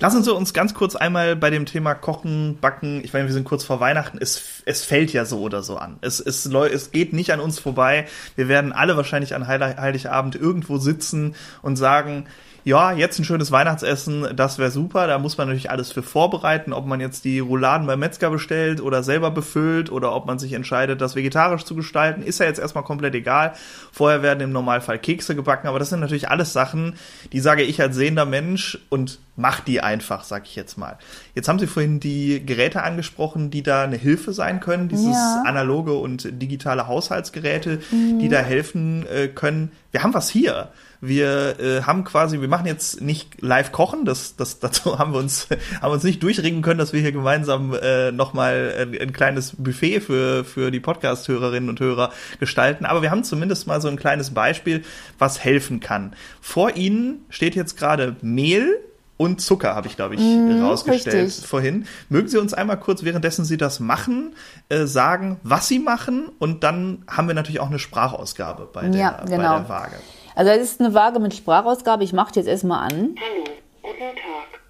[0.00, 3.44] Lassen Sie uns ganz kurz einmal bei dem Thema Kochen, Backen, ich meine, wir sind
[3.44, 5.98] kurz vor Weihnachten, es, es fällt ja so oder so an.
[6.00, 8.06] Es, es, es geht nicht an uns vorbei.
[8.34, 12.26] Wir werden alle wahrscheinlich an Heiligabend irgendwo sitzen und sagen,
[12.64, 15.06] ja, jetzt ein schönes Weihnachtsessen, das wäre super.
[15.06, 18.80] Da muss man natürlich alles für vorbereiten, ob man jetzt die Rouladen beim Metzger bestellt
[18.80, 22.58] oder selber befüllt oder ob man sich entscheidet, das vegetarisch zu gestalten, ist ja jetzt
[22.58, 23.52] erstmal komplett egal.
[23.92, 26.94] Vorher werden im Normalfall Kekse gebacken, aber das sind natürlich alles Sachen,
[27.32, 30.96] die sage ich als sehender Mensch und mach die einfach, sag ich jetzt mal.
[31.34, 35.42] Jetzt haben Sie vorhin die Geräte angesprochen, die da eine Hilfe sein können, dieses ja.
[35.44, 38.20] analoge und digitale Haushaltsgeräte, mhm.
[38.20, 39.70] die da helfen äh, können.
[39.90, 40.70] Wir haben was hier.
[41.06, 45.18] Wir äh, haben quasi, wir machen jetzt nicht live kochen, das, das, dazu haben wir
[45.18, 45.48] uns,
[45.80, 50.00] haben uns nicht durchringen können, dass wir hier gemeinsam äh, nochmal ein, ein kleines Buffet
[50.00, 52.84] für, für die Podcast-Hörerinnen und Hörer gestalten.
[52.84, 54.82] Aber wir haben zumindest mal so ein kleines Beispiel,
[55.18, 56.14] was helfen kann.
[56.40, 58.80] Vor Ihnen steht jetzt gerade Mehl,
[59.16, 61.46] und Zucker, habe ich, glaube ich, mm, rausgestellt richtig.
[61.46, 61.86] vorhin.
[62.08, 64.34] Mögen Sie uns einmal kurz, währenddessen Sie das machen,
[64.68, 66.30] äh, sagen, was Sie machen?
[66.38, 69.36] Und dann haben wir natürlich auch eine Sprachausgabe bei der, ja, genau.
[69.36, 69.96] bei der Waage.
[70.34, 72.04] Also das ist eine Waage mit Sprachausgabe.
[72.04, 73.14] Ich mache die jetzt erstmal an.
[73.20, 73.44] Hallo,
[73.82, 74.60] guten Tag.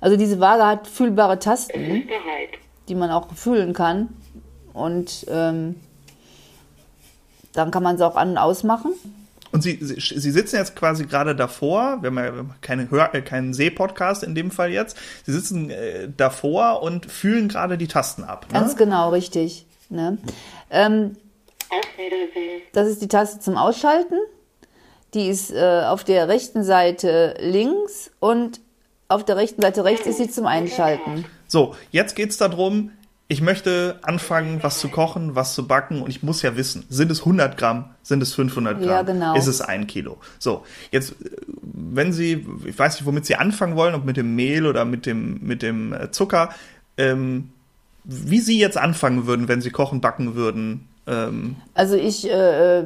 [0.00, 2.08] Also diese Waage hat fühlbare Tasten,
[2.88, 4.08] die man auch fühlen kann.
[4.72, 5.76] Und ähm,
[7.54, 8.92] dann kann man sie auch an- und ausmachen.
[9.52, 13.22] Und Sie, Sie, Sie sitzen jetzt quasi gerade davor, wir haben ja keine Hör äh,
[13.22, 14.98] keinen Seh-Podcast in dem Fall jetzt.
[15.24, 18.46] Sie sitzen äh, davor und fühlen gerade die Tasten ab.
[18.48, 18.58] Ne?
[18.58, 19.64] Ganz genau, richtig.
[19.88, 20.18] Ne?
[20.70, 21.16] Ähm,
[22.72, 24.16] das ist die Taste zum Ausschalten.
[25.14, 28.60] Die ist äh, auf der rechten Seite links und
[29.08, 31.24] auf der rechten Seite rechts ist sie zum Einschalten.
[31.46, 32.90] So, jetzt geht es darum,
[33.28, 37.10] ich möchte anfangen, was zu kochen, was zu backen und ich muss ja wissen, sind
[37.10, 39.34] es 100 Gramm, sind es 500 Gramm, ja, genau.
[39.36, 40.18] ist es ein Kilo.
[40.38, 41.16] So, jetzt,
[41.62, 45.06] wenn Sie, ich weiß nicht, womit Sie anfangen wollen, ob mit dem Mehl oder mit
[45.06, 46.50] dem, mit dem äh, Zucker,
[46.96, 47.50] ähm,
[48.04, 52.84] wie Sie jetzt anfangen würden, wenn Sie kochen, backen würden, ähm also ich äh,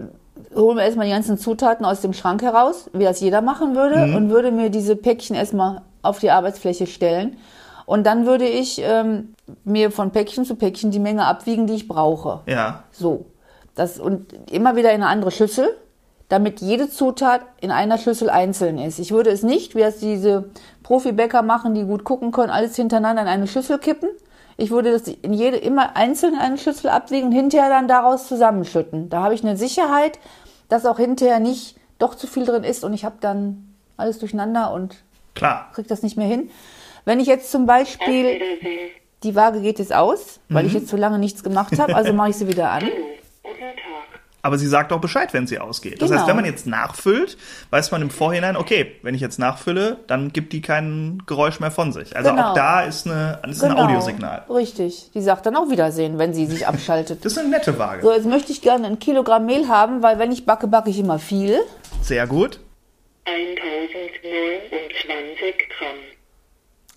[0.55, 4.07] hole mir erstmal die ganzen Zutaten aus dem Schrank heraus, wie das jeder machen würde,
[4.07, 4.17] mhm.
[4.17, 7.37] und würde mir diese Päckchen erstmal auf die Arbeitsfläche stellen.
[7.87, 11.89] Und dann würde ich ähm, mir von Päckchen zu Päckchen die Menge abwiegen, die ich
[11.89, 12.41] brauche.
[12.47, 12.85] Ja.
[12.93, 13.27] So.
[13.75, 15.69] Das, und immer wieder in eine andere Schüssel,
[16.29, 18.99] damit jede Zutat in einer Schüssel einzeln ist.
[19.01, 20.51] Ich würde es nicht, wie es diese
[20.83, 24.09] Profibäcker machen, die gut gucken können, alles hintereinander in eine Schüssel kippen,
[24.61, 28.29] ich würde das in jede immer einzeln in eine Schüssel abwiegen und hinterher dann daraus
[28.29, 29.09] zusammenschütten.
[29.09, 30.19] Da habe ich eine Sicherheit,
[30.69, 34.73] dass auch hinterher nicht doch zu viel drin ist und ich habe dann alles durcheinander
[34.73, 35.03] und
[35.35, 35.71] Klar.
[35.75, 36.51] kriege das nicht mehr hin.
[37.05, 38.41] Wenn ich jetzt zum Beispiel
[39.23, 40.69] die Waage geht jetzt aus, weil mhm.
[40.69, 42.85] ich jetzt zu lange nichts gemacht habe, also mache ich sie wieder an.
[44.43, 46.01] Aber sie sagt auch Bescheid, wenn sie ausgeht.
[46.01, 46.21] Das genau.
[46.21, 47.37] heißt, wenn man jetzt nachfüllt,
[47.71, 51.71] weiß man im Vorhinein, okay, wenn ich jetzt nachfülle, dann gibt die kein Geräusch mehr
[51.71, 52.17] von sich.
[52.17, 52.51] Also genau.
[52.51, 53.77] auch da ist, eine, ist genau.
[53.77, 54.45] ein Audiosignal.
[54.49, 55.11] Richtig.
[55.15, 57.19] Die sagt dann auch Wiedersehen, wenn sie sich abschaltet.
[57.25, 58.03] das ist eine nette Waage.
[58.03, 60.99] So, jetzt möchte ich gerne ein Kilogramm Mehl haben, weil wenn ich backe, backe ich
[60.99, 61.61] immer viel.
[62.03, 62.61] Sehr gut.
[63.27, 66.20] 1029 Gramm.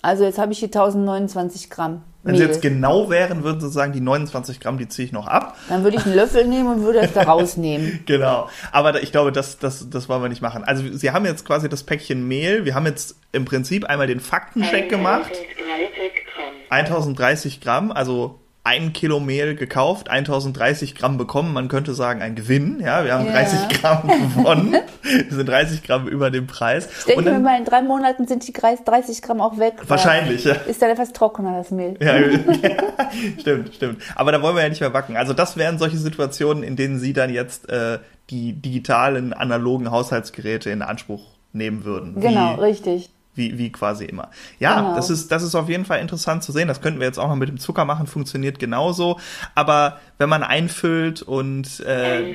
[0.03, 2.03] Also jetzt habe ich hier 1029 Gramm.
[2.23, 5.27] Wenn sie jetzt genau wären, würden sie sagen, die 29 Gramm, die ziehe ich noch
[5.27, 5.57] ab.
[5.69, 8.01] Dann würde ich einen Löffel nehmen und würde es da rausnehmen.
[8.05, 8.49] genau.
[8.71, 10.63] Aber ich glaube, das, das, das wollen wir nicht machen.
[10.63, 12.65] Also sie haben jetzt quasi das Päckchen Mehl.
[12.65, 15.31] Wir haben jetzt im Prinzip einmal den Faktencheck gemacht.
[15.31, 16.53] 1030 Gramm.
[16.69, 21.51] 1030 Gramm, also ein Kilo Mehl gekauft, 1030 Gramm bekommen.
[21.51, 22.79] Man könnte sagen, ein Gewinn.
[22.79, 23.33] Ja, wir haben ja.
[23.33, 24.75] 30 Gramm gewonnen.
[25.01, 26.87] wir sind 30 Gramm über dem Preis.
[26.99, 29.73] Ich denke mir mal, in drei Monaten sind die 30 Gramm auch weg.
[29.87, 30.53] Wahrscheinlich, ja.
[30.53, 31.97] Ist dann etwas trockener, das Mehl.
[32.03, 34.01] Ja, stimmt, stimmt.
[34.15, 35.17] Aber da wollen wir ja nicht mehr backen.
[35.17, 37.99] Also das wären solche Situationen, in denen Sie dann jetzt äh,
[38.29, 42.19] die digitalen, analogen Haushaltsgeräte in Anspruch nehmen würden.
[42.19, 44.29] Genau, richtig wie, wie quasi immer.
[44.59, 44.95] Ja, genau.
[44.95, 46.67] das ist, das ist auf jeden Fall interessant zu sehen.
[46.67, 49.19] Das könnten wir jetzt auch noch mit dem Zucker machen, funktioniert genauso.
[49.55, 52.33] Aber wenn man einfüllt und äh,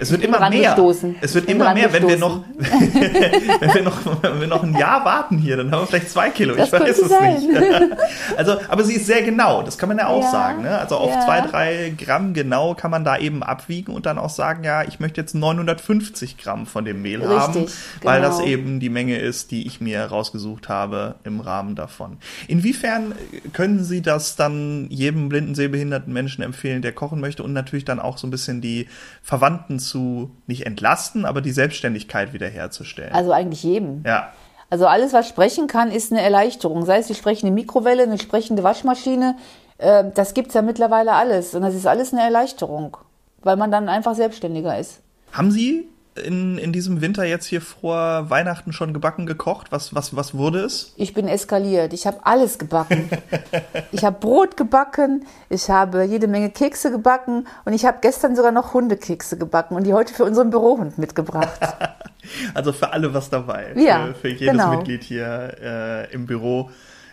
[0.00, 0.70] es wird immer mehr.
[0.70, 1.16] Gestoßen.
[1.20, 5.04] Es wird immer mehr, wenn wir noch, wenn wir noch, wenn wir noch ein Jahr
[5.04, 6.54] warten hier, dann haben wir vielleicht zwei Kilo.
[6.54, 7.34] Das ich weiß es sein.
[7.34, 7.50] nicht.
[8.36, 9.62] also, aber sie ist sehr genau.
[9.62, 10.30] Das kann man ja auch ja.
[10.30, 10.62] sagen.
[10.62, 10.78] Ne?
[10.78, 11.24] Also auf ja.
[11.24, 15.00] zwei, drei Gramm genau kann man da eben abwiegen und dann auch sagen, ja, ich
[15.00, 17.70] möchte jetzt 950 Gramm von dem Mehl Richtig, haben, genau.
[18.02, 18.50] weil das genau.
[18.50, 22.18] eben die Menge ist, die ich mir rausgesucht habe im Rahmen davon.
[22.48, 23.14] Inwiefern
[23.52, 28.00] können Sie das dann jedem blinden, sehbehinderten Menschen empfehlen, der kochen möchte und natürlich dann
[28.00, 28.88] auch so ein bisschen die
[29.22, 33.12] Verwandten zu nicht entlasten, aber die Selbstständigkeit wiederherzustellen.
[33.12, 34.02] Also eigentlich jedem.
[34.04, 34.32] Ja.
[34.68, 36.84] Also alles, was sprechen kann, ist eine Erleichterung.
[36.84, 39.36] Sei es die sprechende Mikrowelle, eine sprechende Waschmaschine,
[39.78, 41.54] äh, das gibt's ja mittlerweile alles.
[41.54, 42.96] Und das ist alles eine Erleichterung,
[43.42, 45.00] weil man dann einfach selbstständiger ist.
[45.32, 45.88] Haben Sie
[46.24, 49.72] in, in diesem Winter jetzt hier vor Weihnachten schon gebacken, gekocht?
[49.72, 50.92] Was, was, was wurde es?
[50.96, 51.92] Ich bin eskaliert.
[51.92, 53.10] Ich habe alles gebacken.
[53.92, 58.52] ich habe Brot gebacken, ich habe jede Menge Kekse gebacken und ich habe gestern sogar
[58.52, 61.60] noch Hundekekse gebacken und die heute für unseren Bürohund mitgebracht.
[62.54, 63.72] also für alle was dabei.
[63.76, 64.76] Ja, für, für jedes genau.
[64.76, 66.70] Mitglied hier äh, im Büro.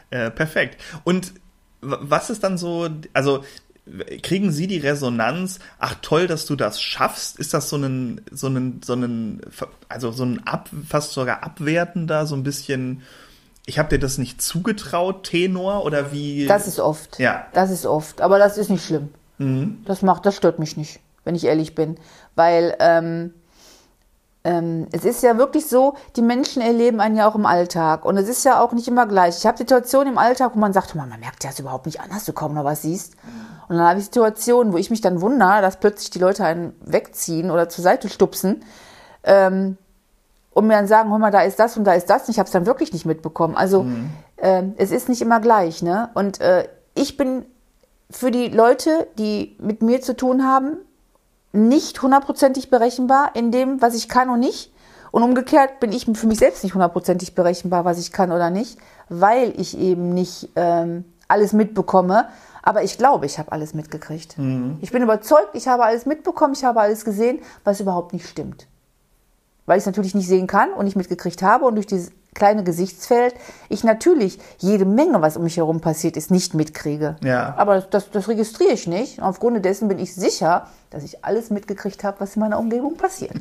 [0.10, 0.82] Äh, perfekt.
[1.04, 1.34] Und
[1.82, 3.44] was ist dann so, also
[4.22, 7.38] kriegen Sie die Resonanz, ach toll, dass du das schaffst?
[7.38, 9.42] Ist das so ein, so ein, so ein,
[9.90, 13.02] also so ein ab, fast sogar abwertender, so ein bisschen,
[13.66, 16.46] ich habe dir das nicht zugetraut, Tenor oder wie?
[16.48, 17.20] Das ist oft.
[17.20, 17.48] Ja.
[17.54, 18.22] Das ist oft.
[18.22, 19.10] Aber das ist nicht schlimm.
[19.86, 21.98] Das macht, das stört mich nicht, wenn ich ehrlich bin.
[22.36, 23.34] Weil ähm,
[24.46, 28.04] ähm, es ist ja wirklich so, die Menschen erleben einen ja auch im Alltag.
[28.04, 29.38] Und es ist ja auch nicht immer gleich.
[29.38, 32.10] Ich habe Situationen im Alltag, wo man sagt, man, merkt ja das überhaupt nicht an,
[32.10, 33.16] dass du kaum noch was siehst.
[33.70, 36.74] Und dann habe ich Situationen, wo ich mich dann wundere, dass plötzlich die Leute einen
[36.84, 38.64] wegziehen oder zur Seite stupsen.
[39.24, 39.78] Ähm,
[40.52, 42.24] und mir dann sagen, hör mal, da ist das und da ist das.
[42.24, 43.56] Und ich habe es dann wirklich nicht mitbekommen.
[43.56, 43.86] Also
[44.38, 45.82] ähm, es ist nicht immer gleich.
[45.82, 46.10] Ne?
[46.14, 47.46] Und äh, ich bin
[48.12, 50.78] für die Leute, die mit mir zu tun haben,
[51.54, 54.74] nicht hundertprozentig berechenbar in dem, was ich kann und nicht.
[55.12, 58.78] Und umgekehrt bin ich für mich selbst nicht hundertprozentig berechenbar, was ich kann oder nicht,
[59.10, 62.28] weil ich eben nicht ähm, alles mitbekomme.
[62.64, 64.38] Aber ich glaube, ich habe alles mitgekriegt.
[64.82, 68.68] Ich bin überzeugt, ich habe alles mitbekommen, ich habe alles gesehen, was überhaupt nicht stimmt
[69.66, 72.64] weil ich es natürlich nicht sehen kann und nicht mitgekriegt habe und durch dieses kleine
[72.64, 73.36] Gesichtsfeld
[73.70, 77.16] ich natürlich jede Menge, was um mich herum passiert ist, nicht mitkriege.
[77.24, 77.56] Ja.
[77.58, 79.22] Aber das, das registriere ich nicht.
[79.22, 83.34] Aufgrund dessen bin ich sicher, dass ich alles mitgekriegt habe, was in meiner Umgebung passiert.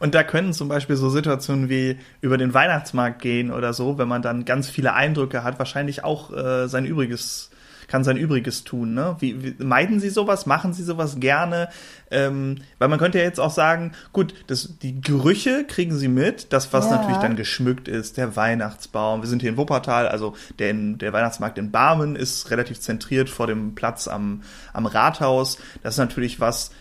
[0.00, 4.08] Und da können zum Beispiel so Situationen wie über den Weihnachtsmarkt gehen oder so, wenn
[4.08, 7.50] man dann ganz viele Eindrücke hat, wahrscheinlich auch äh, sein Übriges
[7.96, 8.92] kann sein Übriges tun.
[8.92, 9.16] Ne?
[9.20, 10.44] Wie, wie, meiden Sie sowas?
[10.44, 11.70] Machen Sie sowas gerne?
[12.10, 16.52] Ähm, weil man könnte ja jetzt auch sagen, gut, das, die Gerüche kriegen Sie mit,
[16.52, 16.98] das, was Ja.
[16.98, 19.22] natürlich dann geschmückt ist, der Weihnachtsbaum.
[19.22, 23.46] Wir sind hier in Wuppertal, also der, der Weihnachtsmarkt in Barmen ist relativ zentriert vor
[23.46, 24.42] dem Platz am,
[24.74, 25.56] am Rathaus.
[25.82, 26.72] Das ist natürlich was,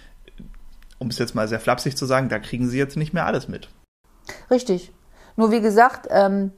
[0.97, 3.47] um es jetzt mal sehr flapsig zu sagen, da kriegen Sie jetzt nicht mehr alles
[3.47, 3.69] mit.
[4.51, 4.91] Richtig.
[5.38, 6.51] Nur wie gesagt, ähm,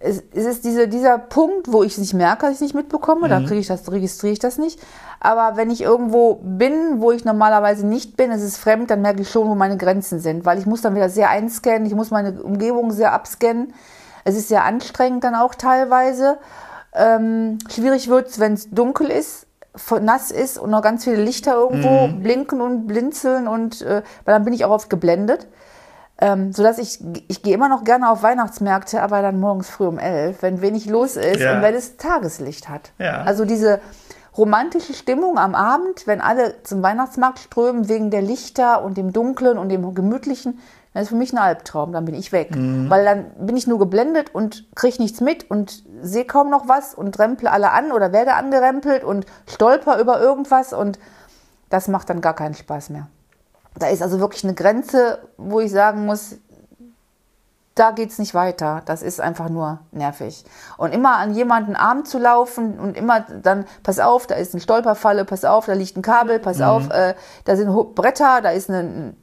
[0.00, 2.74] es, es ist diese, dieser Punkt, wo ich es nicht merke, dass ich es nicht
[2.74, 4.80] mitbekomme, da kriege ich das, registriere ich das nicht.
[5.20, 9.22] Aber wenn ich irgendwo bin, wo ich normalerweise nicht bin, es ist fremd, dann merke
[9.22, 12.10] ich schon, wo meine Grenzen sind, weil ich muss dann wieder sehr einscannen, ich muss
[12.10, 13.72] meine Umgebung sehr abscannen.
[14.24, 16.38] Es ist sehr anstrengend dann auch teilweise.
[16.92, 19.46] Ähm, schwierig wird es, wenn es dunkel ist,
[20.00, 24.44] nass ist und noch ganz viele Lichter irgendwo blinken und blinzeln und äh, weil dann
[24.44, 25.46] bin ich auch oft geblendet.
[26.18, 26.98] Ähm, so dass ich,
[27.28, 30.86] ich gehe immer noch gerne auf Weihnachtsmärkte, aber dann morgens früh um elf, wenn wenig
[30.86, 31.56] los ist Ja.
[31.56, 32.92] und wenn es Tageslicht hat.
[32.98, 33.22] Ja.
[33.22, 33.80] Also diese
[34.36, 39.58] romantische Stimmung am Abend, wenn alle zum Weihnachtsmarkt strömen wegen der Lichter und dem Dunklen
[39.58, 40.58] und dem Gemütlichen,
[40.94, 42.48] das ist für mich ein Albtraum, dann bin ich weg.
[42.54, 46.94] Weil dann bin ich nur geblendet und kriege nichts mit und sehe kaum noch was
[46.94, 50.98] und remple alle an oder werde angerempelt und stolper über irgendwas und
[51.68, 53.08] das macht dann gar keinen Spaß mehr.
[53.78, 56.36] Da ist also wirklich eine Grenze, wo ich sagen muss,
[57.76, 58.82] da geht's nicht weiter.
[58.86, 60.44] Das ist einfach nur nervig.
[60.78, 64.62] Und immer an jemanden Arm zu laufen und immer dann, pass auf, da ist eine
[64.62, 68.70] Stolperfalle, pass auf, da liegt ein Kabel, pass auf, äh, da sind Bretter, da ist
[68.70, 69.14] eine,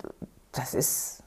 [0.51, 1.23] das ist,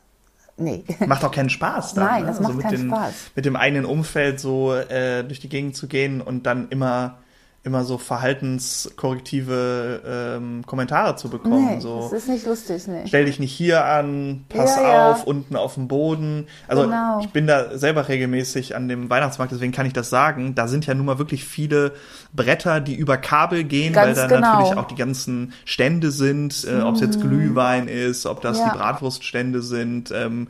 [0.57, 0.85] nee.
[1.07, 2.05] Macht auch keinen Spaß dann.
[2.05, 2.29] Nein, ne?
[2.29, 3.15] das macht mit keinen den, Spaß.
[3.35, 7.19] Mit dem eigenen Umfeld so äh, durch die Gegend zu gehen und dann immer
[7.66, 11.74] immer so verhaltenskorrektive ähm, Kommentare zu bekommen.
[11.76, 13.02] Nee, so das ist nicht lustig, nee.
[13.07, 15.11] stell dich nicht hier an, pass Ja, ja.
[15.12, 16.46] auf, unten auf dem Boden.
[16.68, 17.20] Also Genau.
[17.20, 20.55] ich bin da selber regelmäßig an dem Weihnachtsmarkt, deswegen kann ich das sagen.
[20.55, 21.92] Da sind ja nun mal wirklich viele
[22.35, 24.48] Bretter, die über Kabel gehen, Ganz weil da genau.
[24.48, 24.55] Mhm.
[24.61, 28.70] natürlich auch die ganzen Stände sind, äh, ob es jetzt Glühwein ist, ob das Ja.
[28.70, 30.48] die Bratwurststände sind, ähm,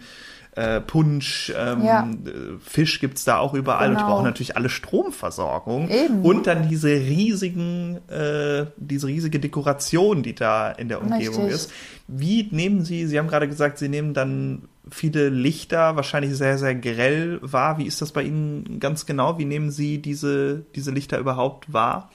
[0.57, 2.09] äh, Punsch, ähm, Ja.
[2.25, 4.15] äh, Fisch gibt's da auch überall und die Genau.
[4.15, 5.89] brauchen natürlich alle Stromversorgung.
[5.91, 6.23] Eben.
[6.23, 11.55] Und dann diese riesigen, äh, diese riesige Dekoration, die da in der Umgebung Richtig.
[11.55, 11.73] ist.
[12.09, 16.75] Wie nehmen Sie, Sie haben gerade gesagt, Sie nehmen dann viele Lichter, wahrscheinlich sehr, sehr
[16.75, 17.79] grell wahr.
[17.79, 19.39] Wie ist das bei Ihnen ganz genau?
[19.39, 22.11] Wie nehmen Sie diese, diese Lichter überhaupt wahr?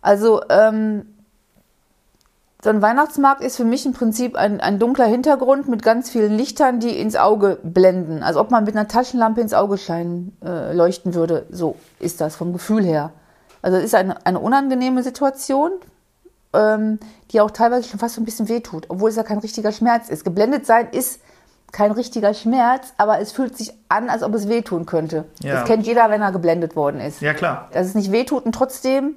[0.00, 1.04] Also, ähm,
[2.64, 6.32] so ein Weihnachtsmarkt ist für mich im Prinzip ein, ein dunkler Hintergrund mit ganz vielen
[6.32, 8.22] Lichtern, die ins Auge blenden.
[8.22, 11.44] Also ob man mit einer Taschenlampe ins Auge scheinen äh, leuchten würde.
[11.50, 13.12] So ist das vom Gefühl her.
[13.60, 15.72] Also es ist eine, eine unangenehme Situation,
[16.54, 17.00] ähm,
[17.32, 20.08] die auch teilweise schon fast so ein bisschen wehtut, obwohl es ja kein richtiger Schmerz
[20.08, 20.24] ist.
[20.24, 21.20] Geblendet sein ist
[21.70, 25.26] kein richtiger Schmerz, aber es fühlt sich an, als ob es wehtun könnte.
[25.42, 25.56] Ja.
[25.56, 27.68] Das kennt jeder, wenn er geblendet worden ist Ja, klar.
[27.74, 29.16] dass es nicht wehtut und trotzdem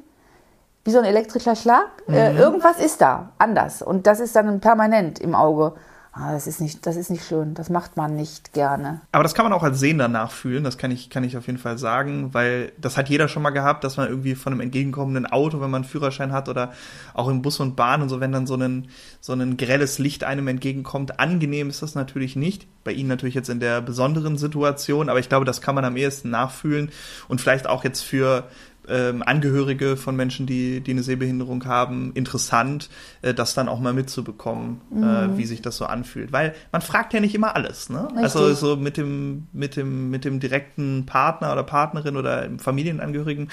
[0.87, 1.85] wie so ein elektrischer Schlag.
[2.07, 2.37] Äh, Mhm.
[2.39, 3.81] irgendwas ist da anders.
[3.81, 5.73] Und das ist dann permanent im Auge.
[6.13, 7.53] Ah, das ist nicht, das ist nicht schön.
[7.53, 9.01] Das macht man nicht gerne.
[9.11, 11.59] Aber das kann man auch als Sehender nachfühlen, das kann ich, kann ich auf jeden
[11.59, 15.27] Fall sagen, weil das hat jeder schon mal gehabt, dass man irgendwie von einem entgegenkommenden
[15.27, 16.71] Auto, wenn man einen Führerschein hat oder
[17.13, 18.87] auch im Bus und Bahn und so, wenn dann so ein,
[19.21, 22.65] so ein grelles Licht einem entgegenkommt, angenehm ist das natürlich nicht.
[22.83, 25.97] Bei Ihnen natürlich jetzt in der besonderen Situation, aber ich glaube, das kann man am
[25.97, 26.89] ehesten nachfühlen
[27.27, 28.45] und vielleicht auch jetzt für
[28.89, 32.89] ähm, Angehörige von Menschen, die, die eine Sehbehinderung haben, interessant,
[33.21, 36.31] äh, das dann auch mal mitzubekommen, äh, wie sich das so anfühlt.
[36.31, 38.07] Weil man fragt ja nicht immer alles, ne?
[38.15, 38.59] Also Richtig.
[38.59, 43.49] so mit dem, mit dem, mit dem direkten Partner oder Partnerin oder Familienangehörigen.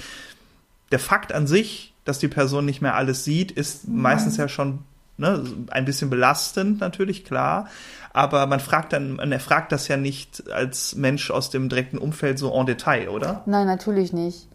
[0.92, 4.80] Der Fakt an sich, dass die Person nicht mehr alles sieht, ist meistens ja schon
[5.16, 7.68] ne, ein bisschen belastend, natürlich, klar.
[8.12, 12.38] Aber man fragt dann, man erfragt das ja nicht als Mensch aus dem direkten Umfeld
[12.38, 13.42] so en Detail, oder?
[13.46, 14.46] Nein, natürlich nicht.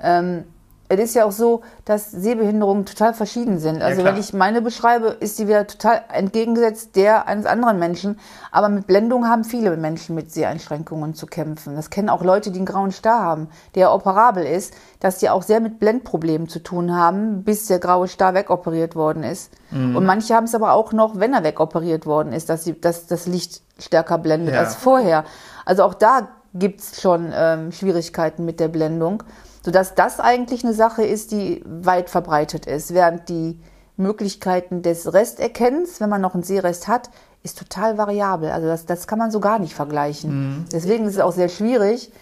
[0.00, 0.44] Ähm,
[0.88, 3.82] es ist ja auch so, dass Sehbehinderungen total verschieden sind.
[3.82, 4.14] Also klar.
[4.14, 8.20] wenn ich meine beschreibe, ist die wieder total entgegengesetzt der eines anderen Menschen.
[8.52, 11.74] Aber mit Blendung haben viele Menschen mit Seheinschränkungen zu kämpfen.
[11.74, 15.42] Das kennen auch Leute, die einen grauen Star haben, der operabel ist, dass die auch
[15.42, 19.52] sehr mit Blendproblemen zu tun haben, bis der graue Star wegoperiert worden ist.
[19.72, 23.06] Und manche haben es aber auch noch, wenn er wegoperiert worden ist, dass, sie, dass
[23.06, 24.60] das Licht stärker blendet Ja.
[24.60, 25.24] als vorher.
[25.64, 29.24] Also auch da gibt's schon ähm, Schwierigkeiten mit der Blendung,
[29.64, 33.58] sodass das eigentlich eine Sache ist, die weit verbreitet ist, während die
[33.96, 37.08] Möglichkeiten des Resterkennens, wenn man noch einen Sehrest hat,
[37.42, 38.50] ist total variabel.
[38.50, 40.66] Also das, das kann man so gar nicht vergleichen.
[40.70, 42.12] Deswegen ist es auch sehr schwierig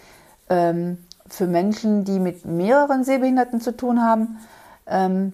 [0.49, 4.37] ähm, für Menschen, die mit mehreren Sehbehinderten zu tun haben,
[4.87, 5.33] ähm,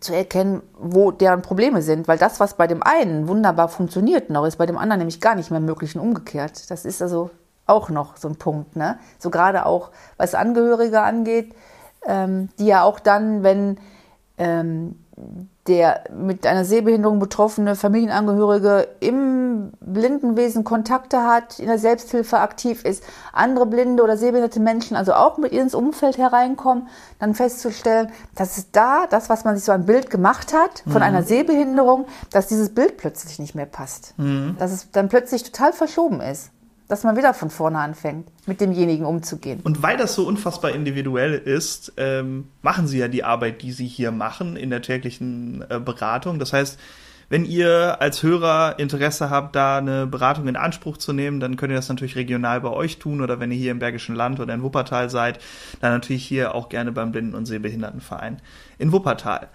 [0.00, 2.08] zu erkennen, wo deren Probleme sind.
[2.08, 5.34] Weil das, was bei dem einen wunderbar funktioniert noch, ist bei dem anderen nämlich gar
[5.34, 6.70] nicht mehr möglich und umgekehrt.
[6.70, 7.30] Das ist also
[7.66, 8.76] auch noch so ein Punkt.
[8.76, 8.98] Ne?
[9.18, 11.54] So gerade auch, was Angehörige angeht,
[12.06, 13.78] ähm, die ja auch dann, wenn
[14.38, 14.96] ähm,
[15.66, 23.02] der mit einer Sehbehinderung betroffene Familienangehörige im Blindenwesen Kontakte hat, in der Selbsthilfe aktiv ist,
[23.32, 28.70] andere blinde oder sehbehinderte Menschen also auch mit ins Umfeld hereinkommen, dann festzustellen, dass es
[28.70, 32.74] da, das, was man sich so ein Bild gemacht hat von einer Sehbehinderung, dass dieses
[32.74, 34.14] Bild plötzlich nicht mehr passt.
[34.58, 36.50] Dass es dann plötzlich total verschoben ist.
[36.88, 39.60] Dass man wieder von vorne anfängt, mit demjenigen umzugehen.
[39.64, 43.86] Und weil das so unfassbar individuell ist, ähm, machen sie ja die Arbeit, die sie
[43.86, 46.38] hier machen in der täglichen äh, Beratung.
[46.38, 46.78] Das heißt,
[47.28, 51.72] wenn ihr als Hörer Interesse habt, da eine Beratung in Anspruch zu nehmen, dann könnt
[51.72, 54.54] ihr das natürlich regional bei euch tun oder wenn ihr hier im Bergischen Land oder
[54.54, 55.40] in Wuppertal seid,
[55.80, 58.40] dann natürlich hier auch gerne beim Blinden- und Sehbehindertenverein
[58.78, 59.48] in Wuppertal.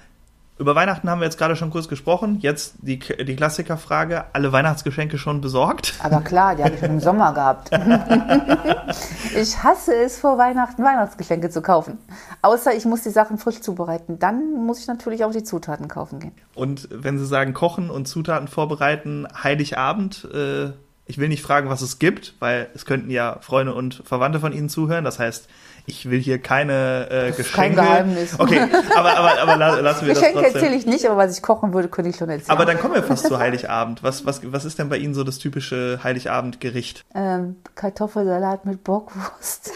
[0.57, 2.37] Über Weihnachten haben wir jetzt gerade schon kurz gesprochen.
[2.39, 5.95] Jetzt die, die Klassikerfrage, alle Weihnachtsgeschenke schon besorgt?
[6.03, 7.71] Aber klar, die habe ich schon im Sommer gehabt.
[9.35, 11.97] ich hasse es, vor Weihnachten Weihnachtsgeschenke zu kaufen.
[12.43, 14.19] Außer ich muss die Sachen frisch zubereiten.
[14.19, 16.33] Dann muss ich natürlich auch die Zutaten kaufen gehen.
[16.53, 20.71] Und wenn Sie sagen Kochen und Zutaten vorbereiten, Heiligabend, äh,
[21.05, 24.53] ich will nicht fragen, was es gibt, weil es könnten ja Freunde und Verwandte von
[24.53, 25.03] Ihnen zuhören.
[25.03, 25.49] Das heißt,
[25.85, 27.51] ich will hier keine äh, Geschenke.
[27.53, 28.39] kein Geheimnis.
[28.39, 28.61] Okay,
[28.95, 30.79] aber, aber, aber la- lassen wir Geschenke das erzähle trotzdem.
[30.79, 32.51] ich nicht, aber was ich kochen würde, könnte ich schon erzählen.
[32.51, 34.03] Aber dann kommen wir fast zu Heiligabend.
[34.03, 37.03] Was, was, was ist denn bei Ihnen so das typische Heiligabendgericht?
[37.15, 39.71] ähm, Kartoffelsalat mit Bockwurst.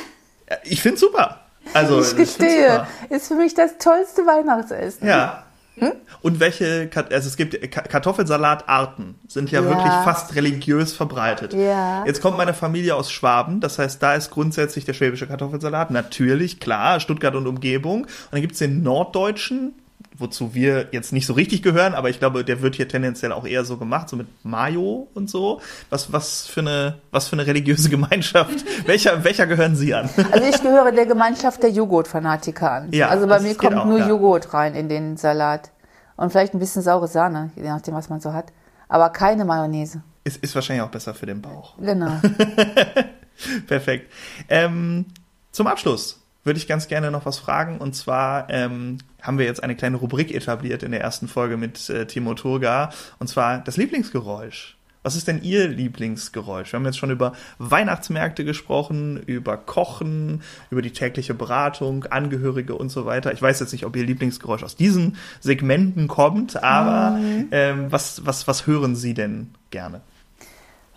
[0.63, 1.39] Ich finde super.
[1.73, 5.07] Also, ich gestehe, ist für mich das tollste Weihnachtsessen.
[5.07, 5.44] Ja.
[5.77, 5.91] Hm?
[6.21, 9.67] Und welche, also es gibt Ka- Kartoffelsalatarten, sind ja, Ja.
[9.69, 11.53] wirklich fast religiös verbreitet.
[11.53, 12.05] Ja.
[12.05, 16.59] Jetzt kommt meine Familie aus Schwaben, das heißt, da ist grundsätzlich der schwäbische Kartoffelsalat, natürlich,
[16.59, 18.03] klar, Stuttgart und Umgebung.
[18.03, 19.73] Und dann gibt's den norddeutschen,
[20.17, 23.45] wozu wir jetzt nicht so richtig gehören, aber ich glaube, der wird hier tendenziell auch
[23.45, 25.61] eher so gemacht, so mit Mayo und so.
[25.89, 28.65] Was, was für eine, was für eine religiöse Gemeinschaft?
[28.85, 30.09] welcher, welcher gehören Sie an?
[30.31, 32.91] Also ich gehöre der Gemeinschaft der Joghurtfanatiker an.
[32.91, 34.07] Ja, also bei mir kommt auch, nur ja.
[34.07, 35.71] Joghurt rein in den Salat.
[36.17, 38.53] Und vielleicht ein bisschen saure Sahne, je nachdem, was man so hat.
[38.87, 40.01] Aber keine Mayonnaise.
[40.23, 41.77] Ist, ist wahrscheinlich auch besser für den Bauch.
[41.77, 42.11] Genau.
[43.67, 44.11] Perfekt.
[44.47, 45.05] Ähm,
[45.51, 47.79] zum Abschluss würde ich ganz gerne noch was fragen.
[47.79, 51.89] Und zwar ähm, haben wir jetzt eine kleine Rubrik etabliert in der ersten Folge mit
[51.89, 52.91] äh, Timo Turga.
[53.19, 54.77] Und zwar das Lieblingsgeräusch.
[55.05, 56.71] Was ist denn Ihr Lieblingsgeräusch?
[56.73, 60.41] Wir haben jetzt schon über Weihnachtsmärkte gesprochen, über Kochen,
[60.71, 63.31] über die tägliche Beratung, Angehörige und so weiter.
[63.31, 67.19] Ich weiß jetzt nicht, ob Ihr Lieblingsgeräusch aus diesen Segmenten kommt, aber
[67.51, 70.01] ähm, was, was, was hören Sie denn gerne?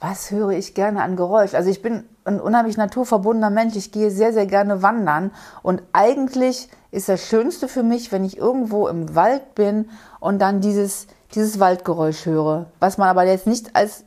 [0.01, 1.55] Was höre ich gerne an Geräusch?
[1.55, 3.75] Also ich bin ein unheimlich naturverbundener Mensch.
[3.75, 5.33] Ich gehe sehr, sehr gerne wandern.
[5.63, 9.91] Und eigentlich ist das Schönste für mich, wenn ich irgendwo im Wald bin
[10.21, 12.67] und dann dieses, dieses Waldgeräusch höre.
[12.79, 14.05] Was man aber jetzt nicht als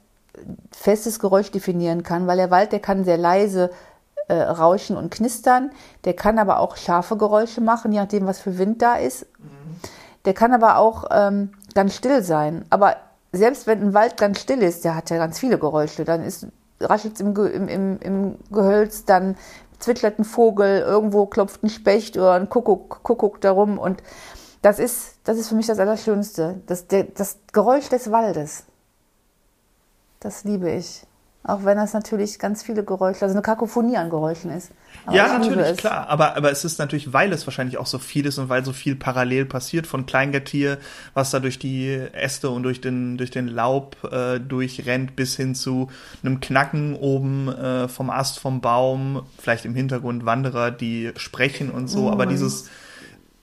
[0.72, 3.70] festes Geräusch definieren kann, weil der Wald, der kann sehr leise
[4.28, 5.72] äh, Rauschen und Knistern.
[6.06, 9.26] Der kann aber auch scharfe Geräusche machen, je nachdem, was für Wind da ist.
[10.26, 12.64] Der kann aber auch ähm, ganz still sein.
[12.70, 12.96] Aber
[13.32, 16.04] selbst wenn ein Wald ganz still ist, der hat ja ganz viele Geräusche.
[16.04, 16.48] Dann ist
[16.80, 19.38] raschelt im, im, im, im Gehölz, dann
[19.80, 23.78] zwitschert ein Vogel, irgendwo klopft ein Specht oder ein Kuckuck, Kuckuck darum.
[23.78, 24.02] Und
[24.62, 26.62] das ist, das ist für mich das Allerschönste.
[26.68, 28.66] Das, der, das Geräusch des Waldes.
[30.20, 31.04] Das liebe ich.
[31.44, 34.72] Auch wenn das natürlich ganz viele Geräusche, also eine Kakophonie an Geräuschen ist.
[35.08, 36.08] Aber ja, natürlich, klar.
[36.08, 38.74] Aber, aber es ist natürlich, weil es wahrscheinlich auch so viel ist und weil so
[38.74, 40.78] viel parallel passiert von Kleingetier,
[41.16, 45.56] was da durch die Äste und durch den, durch den Laub äh, durchrennt, bis hin
[45.56, 45.90] zu
[46.24, 51.88] einem Knacken oben äh, vom Ast vom Baum, vielleicht im Hintergrund Wanderer, die sprechen und
[51.88, 52.04] so.
[52.04, 52.08] Mhm.
[52.10, 52.70] Aber dieses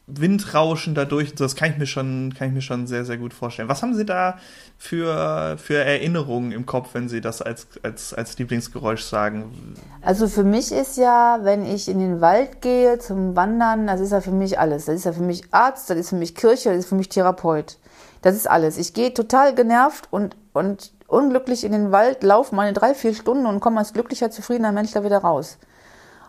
[0.09, 3.69] Windrauschen dadurch, das kann ich mir schon, kann ich mir schon sehr, sehr gut vorstellen.
[3.69, 4.39] Was haben Sie da
[4.79, 9.75] für, für Erinnerungen im Kopf, wenn Sie das als, als, als Lieblingsgeräusch sagen?
[10.01, 14.13] Also für mich ist ja, wenn ich in den Wald gehe zum Wandern, das ist
[14.13, 14.87] ja für mich alles.
[14.87, 17.11] Das ist ja für mich Arzt, das ist für mich Kirche, das ist für mich
[17.11, 17.77] Therapeut.
[18.23, 18.79] Das ist alles.
[18.79, 23.47] Ich gehe total genervt und, und unglücklich in den Wald, laufe meine drei, vier Stunden
[23.47, 25.59] und komme als glücklicher, zufriedener Mensch da wieder raus.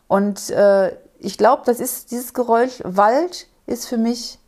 [0.07, 4.39] Und äh, ich glaube, das ist dieses Geräusch Wald ist für mich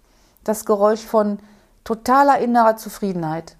[0.43, 1.39] das Geräusch von
[1.83, 3.55] totaler innerer Zufriedenheit.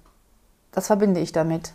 [0.72, 1.72] Das verbinde ich damit.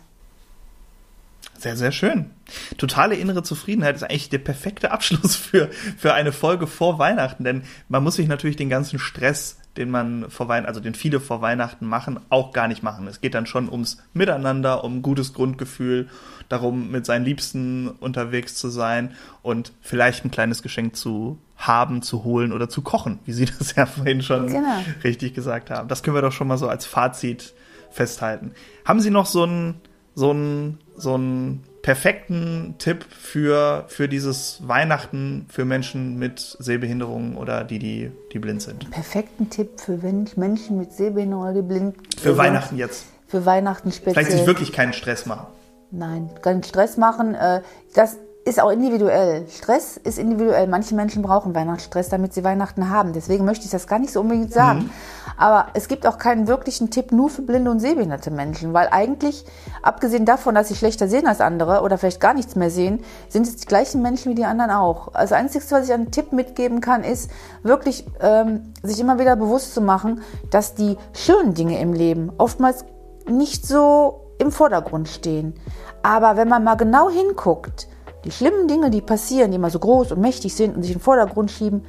[1.58, 2.30] Sehr, sehr schön.
[2.76, 7.64] Totale innere Zufriedenheit ist eigentlich der perfekte Abschluss für, für eine Folge vor Weihnachten, denn
[7.88, 11.40] man muss sich natürlich den ganzen Stress, den man vor Weihnachten, also den viele vor
[11.40, 13.08] Weihnachten machen, auch gar nicht machen.
[13.08, 16.08] Es geht dann schon ums Miteinander, um gutes Grundgefühl,
[16.48, 22.24] darum, mit seinen Liebsten unterwegs zu sein und vielleicht ein kleines Geschenk zu haben, zu
[22.24, 24.82] holen oder zu kochen, wie Sie das ja vorhin schon genau.
[25.04, 25.88] richtig gesagt haben.
[25.88, 27.52] Das können wir doch schon mal so als Fazit
[27.90, 28.52] festhalten.
[28.84, 29.80] Haben Sie noch so einen,
[30.14, 37.64] so einen, so einen perfekten Tipp für, für dieses Weihnachten für Menschen mit Sehbehinderungen oder
[37.64, 38.90] die, die, die blind sind?
[38.90, 43.06] Perfekten Tipp für Menschen mit Sehbehinderung oder die blind Für Weihnachten jetzt.
[43.26, 44.14] Für Weihnachten speziell.
[44.14, 45.46] Vielleicht sich wirklich keinen Stress machen.
[45.90, 47.34] Nein, keinen Stress machen.
[47.34, 47.62] Äh,
[47.94, 48.18] das
[48.48, 49.46] ist auch individuell.
[49.48, 50.66] Stress ist individuell.
[50.66, 53.12] Manche Menschen brauchen Weihnachtsstress, damit sie Weihnachten haben.
[53.12, 54.84] Deswegen möchte ich das gar nicht so unbedingt sagen.
[54.84, 54.90] Mhm.
[55.36, 59.44] Aber es gibt auch keinen wirklichen Tipp nur für blinde und sehbehinderte Menschen, weil eigentlich,
[59.82, 63.46] abgesehen davon, dass sie schlechter sehen als andere oder vielleicht gar nichts mehr sehen, sind
[63.46, 65.14] es die gleichen Menschen wie die anderen auch.
[65.14, 67.30] Also das Einzige, was ich einen Tipp mitgeben kann, ist
[67.62, 72.84] wirklich ähm, sich immer wieder bewusst zu machen, dass die schönen Dinge im Leben oftmals
[73.28, 75.54] nicht so im Vordergrund stehen.
[76.02, 77.88] Aber wenn man mal genau hinguckt,
[78.24, 80.98] die schlimmen Dinge, die passieren, die immer so groß und mächtig sind und sich in
[80.98, 81.84] den Vordergrund schieben,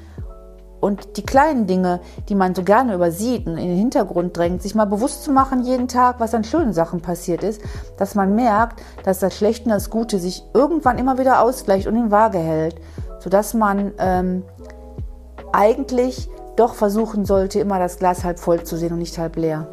[0.81, 1.99] und die kleinen Dinge,
[2.29, 5.63] die man so gerne übersieht und in den Hintergrund drängt, sich mal bewusst zu machen
[5.63, 7.61] jeden Tag, was an schönen Sachen passiert ist,
[7.97, 11.95] dass man merkt, dass das Schlechte und das Gute sich irgendwann immer wieder ausgleicht und
[11.95, 12.75] in Waage hält,
[13.19, 14.43] sodass man ähm,
[15.51, 19.67] eigentlich doch versuchen sollte, immer das Glas halb voll zu sehen und nicht halb leer.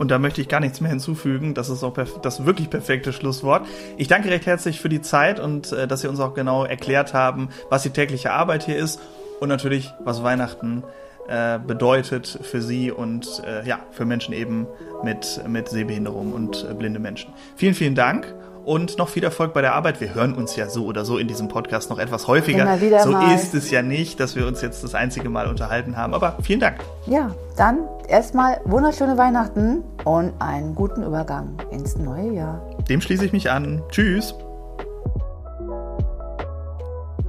[0.00, 1.52] Und da möchte ich gar nichts mehr hinzufügen.
[1.52, 1.92] Das ist auch
[2.22, 3.66] das wirklich perfekte Schlusswort.
[3.98, 7.12] Ich danke recht herzlich für die Zeit und äh, dass Sie uns auch genau erklärt
[7.12, 8.98] haben, was die tägliche Arbeit hier ist
[9.40, 10.84] und natürlich, was Weihnachten
[11.28, 14.66] äh, bedeutet für Sie und äh, ja, für Menschen eben
[15.04, 17.34] mit, mit Sehbehinderung und äh, blinde Menschen.
[17.56, 18.34] Vielen, vielen Dank
[18.70, 20.00] und noch viel Erfolg bei der Arbeit.
[20.00, 22.78] Wir hören uns ja so oder so in diesem Podcast noch etwas häufiger.
[23.02, 23.34] so mal.
[23.34, 26.14] ist es ja nicht, dass wir uns jetzt das einzige Mal unterhalten haben.
[26.14, 26.76] Aber vielen Dank.
[27.06, 32.62] Ja, dann erstmal wunderschöne Weihnachten und einen guten Übergang ins neue Jahr.
[32.88, 33.82] Dem schließe ich mich an.
[33.90, 34.36] Tschüss.